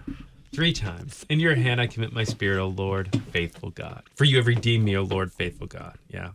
Three 0.54 0.72
times. 0.72 1.26
In 1.28 1.40
your 1.40 1.56
hand 1.56 1.80
I 1.80 1.88
commit 1.88 2.12
my 2.12 2.22
spirit, 2.22 2.60
O 2.60 2.68
Lord, 2.68 3.20
faithful 3.32 3.70
God. 3.70 4.04
For 4.14 4.24
you 4.24 4.36
have 4.36 4.46
redeemed 4.46 4.84
me, 4.84 4.96
O 4.96 5.02
Lord, 5.02 5.32
faithful 5.32 5.66
God. 5.66 5.98
Yeah. 6.08 6.30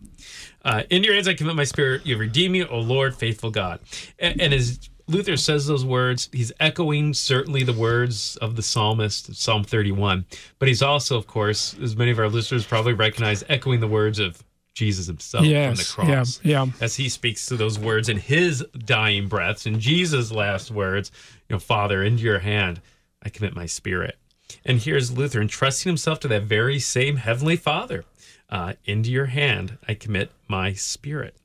Uh, 0.65 0.83
in 0.89 1.05
your 1.05 1.13
hands 1.13 1.29
I 1.29 1.35
commit 1.35 1.55
my 1.55 1.63
spirit. 1.63 2.05
You 2.05 2.15
have 2.15 2.19
redeemed 2.19 2.51
me, 2.51 2.65
O 2.65 2.79
Lord, 2.79 3.15
faithful 3.15 3.51
God. 3.51 3.79
And, 4.19 4.41
and 4.41 4.53
as 4.53 4.89
Luther 5.07 5.37
says 5.37 5.67
those 5.67 5.85
words, 5.85 6.27
he's 6.33 6.51
echoing 6.59 7.13
certainly 7.13 7.63
the 7.63 7.71
words 7.71 8.35
of 8.37 8.57
the 8.57 8.61
psalmist, 8.61 9.33
Psalm 9.35 9.63
31. 9.63 10.25
But 10.59 10.67
he's 10.67 10.81
also, 10.81 11.17
of 11.17 11.27
course, 11.27 11.77
as 11.81 11.95
many 11.95 12.11
of 12.11 12.19
our 12.19 12.27
listeners 12.27 12.65
probably 12.65 12.91
recognize, 12.91 13.41
echoing 13.47 13.79
the 13.79 13.87
words 13.87 14.19
of 14.19 14.43
Jesus 14.77 15.07
himself 15.07 15.43
from 15.43 15.75
the 15.75 15.91
cross 15.91 16.39
yeah, 16.43 16.65
yeah. 16.65 16.71
as 16.81 16.95
he 16.95 17.09
speaks 17.09 17.47
to 17.47 17.57
those 17.57 17.79
words 17.79 18.09
in 18.09 18.17
his 18.17 18.63
dying 18.85 19.27
breaths, 19.27 19.65
in 19.65 19.79
Jesus' 19.79 20.31
last 20.31 20.69
words, 20.69 21.11
you 21.49 21.55
know, 21.55 21.59
Father, 21.59 22.03
into 22.03 22.23
your 22.23 22.39
hand 22.39 22.79
I 23.23 23.29
commit 23.29 23.55
my 23.55 23.65
spirit. 23.65 24.17
And 24.63 24.79
here's 24.79 25.17
Luther 25.17 25.41
entrusting 25.41 25.89
himself 25.89 26.19
to 26.21 26.27
that 26.27 26.43
very 26.43 26.77
same 26.77 27.17
heavenly 27.17 27.55
Father. 27.55 28.05
Uh, 28.49 28.73
into 28.85 29.11
your 29.11 29.25
hand 29.25 29.79
I 29.87 29.95
commit 29.95 30.31
my 30.47 30.73
spirit. 30.73 31.35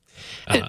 Uh, 0.47 0.67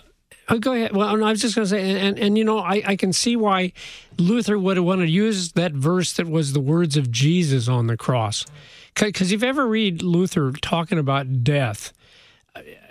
Oh, 0.49 0.59
go 0.59 0.73
ahead. 0.75 0.95
Well, 0.95 1.25
I 1.25 1.31
was 1.31 1.41
just 1.41 1.55
going 1.55 1.65
to 1.65 1.71
say, 1.71 1.91
and, 1.91 1.99
and, 1.99 2.19
and 2.19 2.39
you 2.39 2.45
know, 2.45 2.59
I, 2.59 2.83
I 2.85 2.97
can 2.97 3.15
see 3.15 3.35
why 3.35 3.73
Luther 4.19 4.59
would 4.59 4.77
have 4.77 4.85
wanted 4.85 5.07
to 5.07 5.11
use 5.11 5.53
that 5.53 5.73
verse 5.73 6.13
that 6.15 6.29
was 6.29 6.53
the 6.53 6.61
words 6.61 6.99
of 6.99 7.11
Jesus 7.11 7.67
on 7.67 7.87
the 7.87 7.97
cross. 7.97 8.45
Because 8.95 9.33
if 9.33 9.43
you 9.43 9.49
ever 9.49 9.67
read 9.67 10.03
Luther 10.03 10.53
talking 10.53 10.99
about 10.99 11.43
death, 11.43 11.93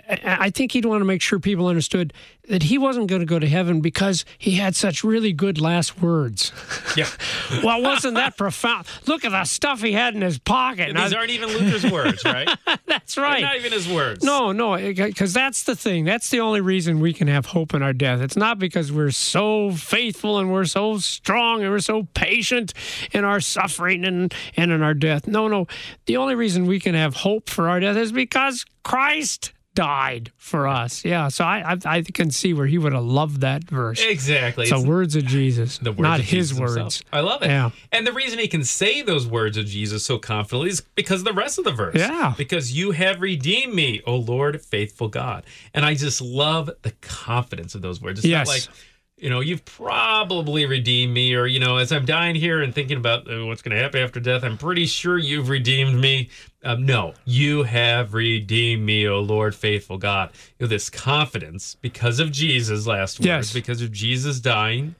I 0.08 0.36
I 0.44 0.50
think 0.50 0.72
he'd 0.72 0.84
want 0.84 1.00
to 1.00 1.04
make 1.04 1.22
sure 1.22 1.38
people 1.38 1.66
understood 1.66 2.12
that 2.48 2.64
he 2.64 2.76
wasn't 2.76 3.08
going 3.08 3.20
to 3.20 3.26
go 3.26 3.38
to 3.38 3.48
heaven 3.48 3.80
because 3.80 4.24
he 4.36 4.52
had 4.52 4.76
such 4.76 5.02
really 5.02 5.32
good 5.32 5.60
last 5.60 6.00
words. 6.00 6.52
Yeah. 6.96 7.08
well, 7.64 7.82
wasn't 7.82 8.14
that 8.14 8.36
profound? 8.36 8.86
Look 9.06 9.24
at 9.24 9.32
the 9.32 9.44
stuff 9.46 9.82
he 9.82 9.90
had 9.90 10.14
in 10.14 10.20
his 10.20 10.38
pocket. 10.38 10.94
These 10.94 11.10
Now, 11.10 11.18
aren't 11.18 11.30
even 11.30 11.48
Luther's 11.48 11.90
words, 11.90 12.24
right? 12.24 12.48
that's 12.86 13.16
They're 13.16 13.24
right. 13.24 13.42
Not 13.42 13.56
even 13.56 13.72
his 13.72 13.88
words. 13.88 14.22
No, 14.22 14.52
no, 14.52 14.76
because 14.76 15.32
that's 15.32 15.64
the 15.64 15.74
thing. 15.74 16.04
That's 16.04 16.30
the 16.30 16.38
only 16.38 16.60
reason 16.60 17.00
we 17.00 17.12
can 17.12 17.26
have 17.26 17.46
hope 17.46 17.74
in 17.74 17.82
our 17.82 17.92
death. 17.92 18.20
It's 18.20 18.36
not 18.36 18.60
because 18.60 18.92
we're 18.92 19.10
so 19.10 19.72
faithful 19.72 20.38
and 20.38 20.52
we're 20.52 20.66
so 20.66 20.98
strong 20.98 21.62
and 21.62 21.70
we're 21.72 21.80
so 21.80 22.06
patient 22.14 22.74
in 23.10 23.24
our 23.24 23.40
suffering 23.40 24.04
and, 24.04 24.32
and 24.56 24.70
in 24.70 24.80
our 24.80 24.94
death. 24.94 25.26
No, 25.26 25.48
no. 25.48 25.66
The 26.06 26.16
only 26.16 26.36
reason 26.36 26.66
we 26.66 26.78
can 26.78 26.94
have 26.94 27.16
hope 27.16 27.50
for 27.50 27.68
our 27.68 27.80
death 27.80 27.96
is 27.96 28.12
because 28.12 28.64
Christ 28.84 29.52
died 29.74 30.30
for 30.36 30.68
us. 30.68 31.04
Yeah, 31.04 31.28
so 31.28 31.44
I 31.44 31.72
I, 31.72 31.78
I 31.96 32.02
can 32.02 32.30
see 32.30 32.52
where 32.54 32.66
he 32.66 32.78
would 32.78 32.92
have 32.92 33.04
loved 33.04 33.40
that 33.40 33.64
verse. 33.64 34.02
Exactly. 34.02 34.66
So 34.66 34.76
It's 34.78 34.86
words 34.86 35.16
of 35.16 35.24
Jesus, 35.26 35.78
the 35.78 35.90
words 35.90 36.00
not 36.00 36.20
of 36.20 36.26
his 36.26 36.50
Jesus 36.50 36.60
words. 36.60 36.76
himself. 36.76 37.02
I 37.12 37.20
love 37.20 37.42
it. 37.42 37.48
Yeah. 37.48 37.70
And 37.92 38.06
the 38.06 38.12
reason 38.12 38.38
he 38.38 38.48
can 38.48 38.64
say 38.64 39.02
those 39.02 39.26
words 39.26 39.56
of 39.56 39.66
Jesus 39.66 40.04
so 40.06 40.18
confidently 40.18 40.70
is 40.70 40.80
because 40.94 41.20
of 41.20 41.24
the 41.24 41.32
rest 41.32 41.58
of 41.58 41.64
the 41.64 41.72
verse. 41.72 41.96
Yeah. 41.96 42.34
Because 42.36 42.72
you 42.76 42.92
have 42.92 43.20
redeemed 43.20 43.74
me, 43.74 44.00
O 44.06 44.16
Lord, 44.16 44.60
faithful 44.62 45.08
God. 45.08 45.44
And 45.74 45.84
I 45.84 45.94
just 45.94 46.20
love 46.20 46.70
the 46.82 46.92
confidence 47.00 47.74
of 47.74 47.82
those 47.82 48.00
words. 48.00 48.20
It's 48.20 48.28
Yes. 48.28 48.46
not 48.46 48.52
like, 48.52 48.68
you 49.24 49.30
know, 49.30 49.40
you've 49.40 49.64
probably 49.64 50.66
redeemed 50.66 51.14
me, 51.14 51.34
or, 51.34 51.46
you 51.46 51.58
know, 51.58 51.78
as 51.78 51.90
I'm 51.92 52.04
dying 52.04 52.34
here 52.34 52.60
and 52.60 52.74
thinking 52.74 52.98
about 52.98 53.20
uh, 53.26 53.46
what's 53.46 53.62
going 53.62 53.74
to 53.74 53.82
happen 53.82 54.02
after 54.02 54.20
death, 54.20 54.44
I'm 54.44 54.58
pretty 54.58 54.84
sure 54.84 55.16
you've 55.16 55.48
redeemed 55.48 55.98
me. 55.98 56.28
Um, 56.62 56.84
no, 56.84 57.14
you 57.24 57.62
have 57.62 58.12
redeemed 58.12 58.82
me, 58.84 59.08
O 59.08 59.20
Lord, 59.20 59.54
faithful 59.54 59.96
God. 59.96 60.28
You 60.58 60.64
know, 60.64 60.68
this 60.68 60.90
confidence 60.90 61.74
because 61.80 62.20
of 62.20 62.32
Jesus' 62.32 62.86
last 62.86 63.18
words, 63.18 63.26
Yes. 63.26 63.52
because 63.54 63.80
of 63.80 63.92
Jesus 63.92 64.40
dying, 64.40 64.94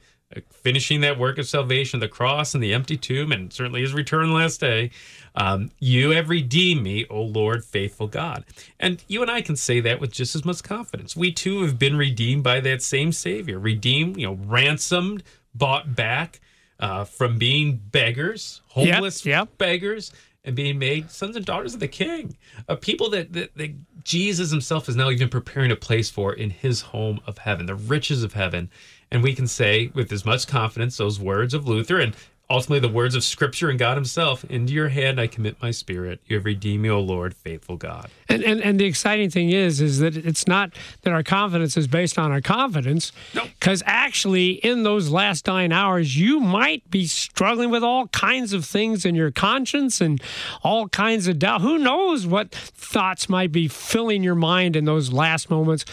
finishing 0.51 1.01
that 1.03 1.19
work 1.19 1.39
of 1.39 1.49
salvation, 1.49 2.01
the 2.01 2.09
cross 2.09 2.55
and 2.55 2.63
the 2.63 2.75
empty 2.75 2.97
tomb, 2.97 3.33
and 3.33 3.53
certainly 3.53 3.81
his 3.81 3.95
return 3.95 4.33
last 4.33 4.61
day. 4.61 4.91
Um, 5.35 5.71
you 5.81 6.11
have 6.11 6.29
redeemed 6.29 6.83
me, 6.83 7.07
O 7.11 7.23
Lord, 7.23 7.65
faithful 7.65 8.07
God. 8.07 8.45
And 8.79 9.03
you 9.09 9.23
and 9.23 9.31
I 9.31 9.43
can 9.43 9.57
say 9.57 9.81
that 9.81 10.01
with 10.01 10.13
just 10.13 10.35
as 10.35 10.45
much 10.45 10.63
confidence. 10.63 11.17
We 11.17 11.33
too 11.33 11.63
have 11.63 11.79
been 11.79 11.97
redeemed 11.97 12.45
by 12.45 12.61
that 12.61 12.83
same 12.83 13.13
Savior, 13.13 13.59
redeemed, 13.59 14.17
you 14.17 14.27
know, 14.27 14.39
ransomed, 14.45 15.23
bought 15.55 15.97
back 15.97 16.41
uh, 16.81 17.05
from 17.05 17.39
being 17.39 17.81
beggars, 17.91 18.61
homeless 18.69 19.25
yep. 19.25 19.57
beggars, 19.59 20.13
and 20.45 20.55
being 20.55 20.79
made 20.79 21.11
sons 21.11 21.37
and 21.37 21.45
daughters 21.45 21.75
of 21.75 21.81
the 21.81 21.89
King, 21.89 22.37
uh, 22.69 22.77
people 22.77 23.09
that, 23.11 23.33
that, 23.33 23.57
that 23.57 23.75
Jesus 24.05 24.51
Himself 24.51 24.89
is 24.89 24.97
now 24.97 25.11
even 25.11 25.29
preparing 25.29 25.71
a 25.71 25.77
place 25.77 26.11
for 26.11 26.33
in 26.33 26.51
His 26.51 26.83
home 26.83 27.21
of 27.27 27.39
heaven, 27.39 27.67
the 27.67 27.75
riches 27.75 28.23
of 28.23 28.35
heaven. 28.35 28.71
And 29.15 29.23
we 29.23 29.33
can 29.33 29.47
say 29.47 29.93
with 29.95 30.11
as 30.11 30.25
much 30.25 30.49
confidence 30.49 30.97
those 30.97 31.21
words 31.21 31.55
of 31.55 31.69
Luther 31.69 32.01
and 32.01 32.17
ultimately 32.51 32.81
the 32.81 32.93
words 32.93 33.15
of 33.15 33.25
Scripture 33.25 33.71
and 33.71 33.79
God 33.79 33.97
Himself 33.97 34.45
Into 34.45 34.73
your 34.73 34.89
hand 34.89 35.21
I 35.21 35.29
commit 35.29 35.61
my 35.63 35.71
spirit. 35.71 36.21
You 36.27 36.37
have 36.37 36.45
redeemed 36.45 36.83
me, 36.83 36.91
O 36.91 37.01
Lord, 37.01 37.35
faithful 37.35 37.77
God. 37.77 38.11
And, 38.29 38.43
and 38.43 38.61
and 38.61 38.81
the 38.81 38.85
exciting 38.85 39.31
thing 39.31 39.51
is 39.51 39.81
is 39.81 40.01
that 40.01 40.17
it's 40.17 40.49
not 40.49 40.73
that 41.03 41.13
our 41.13 41.23
confidence 41.23 41.77
is 41.77 41.87
based 41.87 42.19
on 42.19 42.33
our 42.33 42.41
confidence. 42.41 43.13
Nope. 43.35 43.49
Because 43.59 43.83
actually, 43.87 44.53
in 44.53 44.83
those 44.83 45.11
last 45.11 45.45
dying 45.45 45.73
hours, 45.73 46.19
you 46.19 46.41
might 46.41 46.91
be 46.91 47.07
struggling 47.07 47.71
with 47.71 47.85
all 47.85 48.09
kinds 48.09 48.53
of 48.53 48.65
things 48.65 49.05
in 49.05 49.15
your 49.15 49.31
conscience 49.31 50.01
and 50.01 50.21
all 50.63 50.89
kinds 50.89 51.29
of 51.29 51.39
doubt. 51.39 51.61
Who 51.61 51.79
knows 51.79 52.27
what 52.27 52.53
thoughts 52.53 53.29
might 53.29 53.53
be 53.53 53.69
filling 53.69 54.25
your 54.25 54.35
mind 54.35 54.75
in 54.75 54.85
those 54.85 55.13
last 55.13 55.51
moments? 55.51 55.85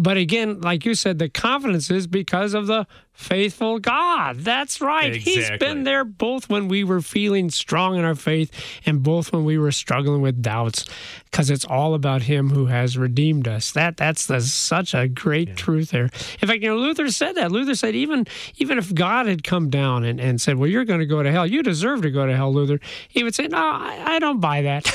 But 0.00 0.16
again, 0.16 0.62
like 0.62 0.86
you 0.86 0.94
said, 0.94 1.18
the 1.18 1.28
confidence 1.28 1.90
is 1.90 2.06
because 2.06 2.54
of 2.54 2.66
the 2.66 2.86
faithful 3.12 3.78
God. 3.78 4.38
That's 4.38 4.80
right. 4.80 5.14
He's 5.14 5.50
been 5.58 5.84
there 5.84 6.04
both 6.04 6.48
when 6.48 6.68
we 6.68 6.84
were 6.84 7.02
feeling 7.02 7.50
strong 7.50 7.98
in 7.98 8.04
our 8.06 8.14
faith 8.14 8.50
and 8.86 9.02
both 9.02 9.30
when 9.30 9.44
we 9.44 9.58
were 9.58 9.72
struggling 9.72 10.22
with 10.22 10.40
doubts 10.40 10.86
because 11.30 11.50
it's 11.50 11.66
all 11.66 11.92
about 11.92 12.22
him 12.22 12.48
who 12.48 12.64
has 12.64 12.96
redeemed 12.96 13.46
us. 13.46 13.72
That 13.72 13.98
that's 13.98 14.24
the, 14.26 14.40
such 14.40 14.94
a 14.94 15.06
great 15.06 15.54
truth 15.54 15.90
there. 15.90 16.08
In 16.40 16.48
fact 16.48 16.62
you 16.62 16.70
know 16.70 16.78
luther 16.78 17.10
said 17.10 17.34
that. 17.34 17.52
Luther 17.52 17.74
said 17.74 17.94
even 17.94 18.26
even 18.56 18.78
if 18.78 18.94
god 18.94 19.26
had 19.26 19.44
come 19.44 19.68
down 19.68 20.04
and, 20.04 20.18
and 20.18 20.40
said 20.40 20.56
well 20.56 20.70
you're 20.70 20.86
going 20.86 21.00
to 21.00 21.06
go 21.06 21.22
to 21.22 21.30
hell. 21.30 21.46
You 21.46 21.62
deserve 21.62 22.00
to 22.02 22.10
go 22.10 22.24
to 22.24 22.34
hell 22.34 22.54
luther 22.54 22.80
he 23.08 23.22
would 23.22 23.34
say 23.34 23.48
no 23.48 23.58
i, 23.58 24.14
I 24.14 24.18
don't 24.18 24.40
buy 24.40 24.62
that. 24.62 24.90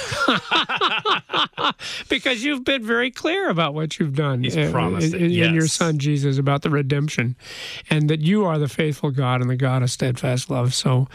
Because 2.09 2.43
you've 2.43 2.63
been 2.63 2.83
very 2.83 3.11
clear 3.11 3.49
about 3.49 3.73
what 3.73 3.99
you've 3.99 4.15
done. 4.15 4.43
He's 4.43 4.55
uh, 4.55 4.69
promised 4.95 5.13
in, 5.13 5.21
it, 5.21 5.31
in- 5.31 5.43
in 5.49 5.53
your 5.53 5.67
son 5.67 5.97
jesus 5.99 6.37
about 6.37 6.61
the 6.61 6.69
redemption 6.69 7.35
and 7.89 8.09
that 8.09 8.21
you 8.21 8.45
are 8.45 8.57
the 8.57 8.67
faithful 8.67 9.11
god 9.11 9.41
and 9.41 9.49
the 9.49 9.55
god 9.55 9.83
of 9.83 9.89
steadfast 9.91 10.49
love 10.49 10.73
so 10.73 11.07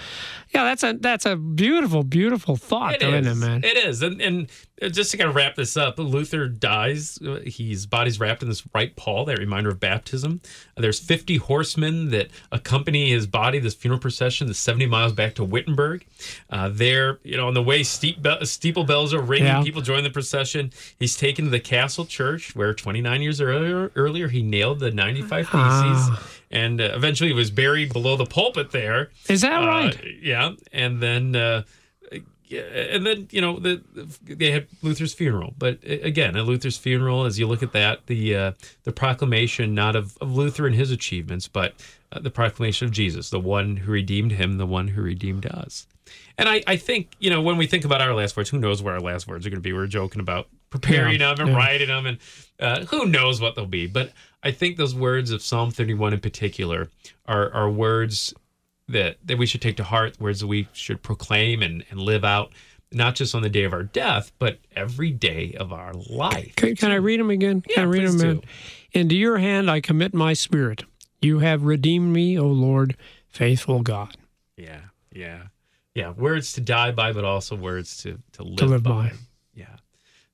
yeah 0.54 0.64
that's 0.64 0.82
a 0.82 0.94
that's 1.00 1.26
a 1.26 1.36
beautiful 1.36 2.02
beautiful 2.02 2.56
thought 2.56 2.94
It 2.94 3.00
though, 3.00 3.12
isn't 3.14 3.26
it 3.26 3.30
is. 3.32 3.40
man 3.40 3.64
It 3.64 3.76
is. 3.76 4.02
And, 4.02 4.20
and 4.20 4.50
just 4.88 5.10
to 5.10 5.16
kind 5.16 5.28
of 5.28 5.36
wrap 5.36 5.56
this 5.56 5.76
up, 5.76 5.98
Luther 5.98 6.48
dies. 6.48 7.18
Uh, 7.24 7.40
His 7.44 7.86
body's 7.86 8.18
wrapped 8.18 8.42
in 8.42 8.48
this 8.48 8.62
right 8.74 8.94
pall, 8.96 9.24
that 9.26 9.38
reminder 9.38 9.68
of 9.70 9.78
baptism. 9.80 10.40
Uh, 10.76 10.80
There's 10.80 10.98
50 10.98 11.36
horsemen 11.36 12.10
that 12.10 12.28
accompany 12.50 13.10
his 13.10 13.26
body, 13.26 13.58
this 13.58 13.74
funeral 13.74 14.00
procession, 14.00 14.46
the 14.46 14.54
70 14.54 14.86
miles 14.86 15.12
back 15.12 15.34
to 15.34 15.44
Wittenberg. 15.44 16.06
Uh, 16.48 16.68
there, 16.72 17.18
you 17.24 17.36
know, 17.36 17.46
on 17.48 17.54
the 17.54 17.62
way, 17.62 17.82
steep 17.82 18.22
be- 18.22 18.44
steeple 18.46 18.84
bells 18.84 19.12
are 19.12 19.20
ringing. 19.20 19.46
Yeah. 19.48 19.62
People 19.62 19.82
join 19.82 20.02
the 20.04 20.10
procession. 20.10 20.72
He's 20.98 21.16
taken 21.16 21.44
to 21.46 21.50
the 21.50 21.60
castle 21.60 22.06
church 22.06 22.54
where 22.56 22.72
29 22.74 23.22
years 23.22 23.40
earlier, 23.40 23.90
earlier 23.96 24.28
he 24.28 24.42
nailed 24.42 24.80
the 24.80 24.90
95 24.90 25.46
Theses. 25.46 25.52
Ah. 25.54 26.26
And 26.52 26.80
uh, 26.80 26.90
eventually 26.94 27.28
he 27.30 27.34
was 27.34 27.50
buried 27.50 27.92
below 27.92 28.16
the 28.16 28.26
pulpit 28.26 28.72
there. 28.72 29.10
is 29.28 29.42
that 29.42 29.62
Uh, 29.62 29.66
right 29.66 30.04
Yeah, 30.20 30.52
and 30.72 31.00
then 31.00 31.36
uh, 31.36 31.62
yeah, 32.50 32.62
and 32.62 33.06
then 33.06 33.28
you 33.30 33.40
know 33.40 33.60
the, 33.60 33.80
they 34.24 34.50
had 34.50 34.66
Luther's 34.82 35.14
funeral, 35.14 35.54
but 35.56 35.78
again, 35.84 36.36
at 36.36 36.44
Luther's 36.46 36.76
funeral, 36.76 37.24
as 37.24 37.38
you 37.38 37.46
look 37.46 37.62
at 37.62 37.70
that, 37.72 38.06
the 38.06 38.34
uh, 38.34 38.52
the 38.82 38.90
proclamation 38.92 39.72
not 39.72 39.94
of, 39.94 40.18
of 40.20 40.34
Luther 40.34 40.66
and 40.66 40.74
his 40.74 40.90
achievements, 40.90 41.46
but 41.46 41.74
uh, 42.10 42.18
the 42.18 42.30
proclamation 42.30 42.86
of 42.86 42.90
Jesus, 42.92 43.30
the 43.30 43.38
one 43.38 43.76
who 43.76 43.92
redeemed 43.92 44.32
him, 44.32 44.58
the 44.58 44.66
one 44.66 44.88
who 44.88 45.00
redeemed 45.00 45.46
us. 45.46 45.86
And 46.36 46.48
I, 46.48 46.60
I 46.66 46.74
think 46.74 47.12
you 47.20 47.30
know 47.30 47.40
when 47.40 47.56
we 47.56 47.68
think 47.68 47.84
about 47.84 48.00
our 48.00 48.14
last 48.14 48.36
words, 48.36 48.50
who 48.50 48.58
knows 48.58 48.82
where 48.82 48.94
our 48.94 49.00
last 49.00 49.28
words 49.28 49.46
are 49.46 49.50
going 49.50 49.62
to 49.62 49.62
be? 49.62 49.72
We're 49.72 49.86
joking 49.86 50.20
about 50.20 50.48
preparing 50.70 51.20
Yeah, 51.20 51.34
them 51.34 51.46
and 51.46 51.56
yeah. 51.56 51.56
writing 51.56 51.86
them, 51.86 52.06
and 52.06 52.18
uh, 52.58 52.84
who 52.86 53.06
knows 53.06 53.40
what 53.40 53.54
they'll 53.54 53.66
be. 53.66 53.86
But 53.86 54.10
I 54.42 54.50
think 54.50 54.76
those 54.76 54.92
words 54.94 55.30
of 55.30 55.40
Psalm 55.40 55.70
31 55.70 56.14
in 56.14 56.20
particular 56.20 56.88
are 57.26 57.52
are 57.52 57.70
words 57.70 58.34
that, 58.92 59.16
that 59.24 59.38
we 59.38 59.46
should 59.46 59.62
take 59.62 59.76
to 59.78 59.84
heart, 59.84 60.20
words 60.20 60.40
that 60.40 60.46
we 60.46 60.68
should 60.72 61.02
proclaim 61.02 61.62
and, 61.62 61.84
and 61.90 62.00
live 62.00 62.24
out, 62.24 62.52
not 62.92 63.14
just 63.14 63.34
on 63.34 63.42
the 63.42 63.48
day 63.48 63.64
of 63.64 63.72
our 63.72 63.82
death, 63.84 64.32
but 64.38 64.58
every 64.76 65.10
day 65.10 65.54
of 65.58 65.72
our 65.72 65.92
life. 65.94 66.54
Can, 66.56 66.74
can 66.76 66.90
I 66.90 66.96
read 66.96 67.20
them 67.20 67.30
again? 67.30 67.60
Can 67.62 67.72
Yeah, 67.76 67.82
I 67.82 67.86
read 67.86 68.08
them, 68.08 68.18
do. 68.18 68.42
Into 68.92 69.14
your 69.14 69.38
hand 69.38 69.70
I 69.70 69.80
commit 69.80 70.12
my 70.14 70.32
spirit. 70.32 70.82
You 71.22 71.38
have 71.40 71.62
redeemed 71.64 72.12
me, 72.12 72.38
O 72.38 72.46
Lord, 72.46 72.96
faithful 73.28 73.82
God. 73.82 74.16
Yeah, 74.56 74.80
yeah, 75.12 75.42
yeah. 75.94 76.10
Words 76.10 76.52
to 76.54 76.60
die 76.60 76.90
by, 76.92 77.12
but 77.12 77.24
also 77.24 77.54
words 77.56 77.96
to, 78.02 78.18
to 78.32 78.42
live, 78.42 78.56
To 78.56 78.66
live 78.66 78.82
by. 78.82 78.90
by. 78.90 79.12
Yeah. 79.54 79.66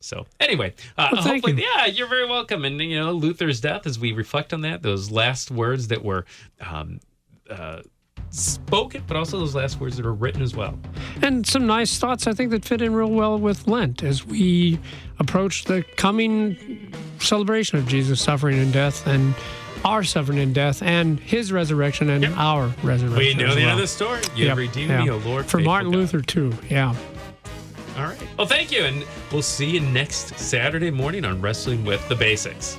So 0.00 0.26
anyway, 0.38 0.74
uh, 0.96 1.08
Well, 1.12 1.22
hopefully, 1.22 1.54
you. 1.54 1.64
yeah, 1.74 1.86
you're 1.86 2.06
very 2.08 2.26
welcome. 2.26 2.64
And 2.64 2.80
you 2.80 2.98
know, 2.98 3.12
Luther's 3.12 3.60
death, 3.60 3.86
as 3.86 3.98
we 3.98 4.12
reflect 4.12 4.52
on 4.54 4.60
that, 4.62 4.82
those 4.82 5.10
last 5.10 5.50
words 5.50 5.88
that 5.88 6.04
were 6.04 6.24
um, 6.60 7.00
uh, 7.50 7.80
spoken, 8.30 9.02
but 9.06 9.16
also 9.16 9.38
those 9.38 9.54
last 9.54 9.80
words 9.80 9.96
that 9.96 10.04
are 10.06 10.12
written 10.12 10.42
as 10.42 10.54
well. 10.54 10.78
And 11.22 11.46
some 11.46 11.66
nice 11.66 11.98
thoughts 11.98 12.26
I 12.26 12.32
think 12.32 12.50
that 12.50 12.64
fit 12.64 12.82
in 12.82 12.94
real 12.94 13.10
well 13.10 13.38
with 13.38 13.66
Lent 13.66 14.02
as 14.02 14.26
we 14.26 14.78
approach 15.18 15.64
the 15.64 15.82
coming 15.96 16.92
celebration 17.18 17.78
of 17.78 17.86
Jesus' 17.88 18.20
suffering 18.20 18.58
and 18.58 18.72
death 18.72 19.06
and 19.06 19.34
our 19.84 20.02
suffering 20.02 20.38
and 20.40 20.54
death 20.54 20.82
and 20.82 21.20
his 21.20 21.52
resurrection 21.52 22.10
and 22.10 22.24
Yep. 22.24 22.32
our 22.36 22.74
resurrection. 22.82 23.16
We 23.18 23.34
know 23.34 23.54
the 23.54 23.60
end 23.62 23.70
of 23.72 23.78
the 23.78 23.86
story. 23.86 24.20
You 24.34 24.46
Yep, 24.46 24.56
redeemed 24.58 24.90
yeah. 24.90 25.02
me, 25.04 25.10
O 25.10 25.18
Lord. 25.18 25.46
For 25.46 25.58
Martin 25.60 25.90
God. 25.92 25.98
Luther, 25.98 26.20
too. 26.20 26.52
Yeah. 26.68 26.94
All 27.96 28.04
right. 28.04 28.18
Well, 28.36 28.46
thank 28.46 28.70
you. 28.72 28.82
And 28.84 29.04
we'll 29.32 29.40
see 29.42 29.70
you 29.70 29.80
next 29.80 30.38
Saturday 30.38 30.90
morning 30.90 31.24
on 31.24 31.40
Wrestling 31.40 31.84
with 31.84 32.06
the 32.08 32.14
Basics. 32.16 32.78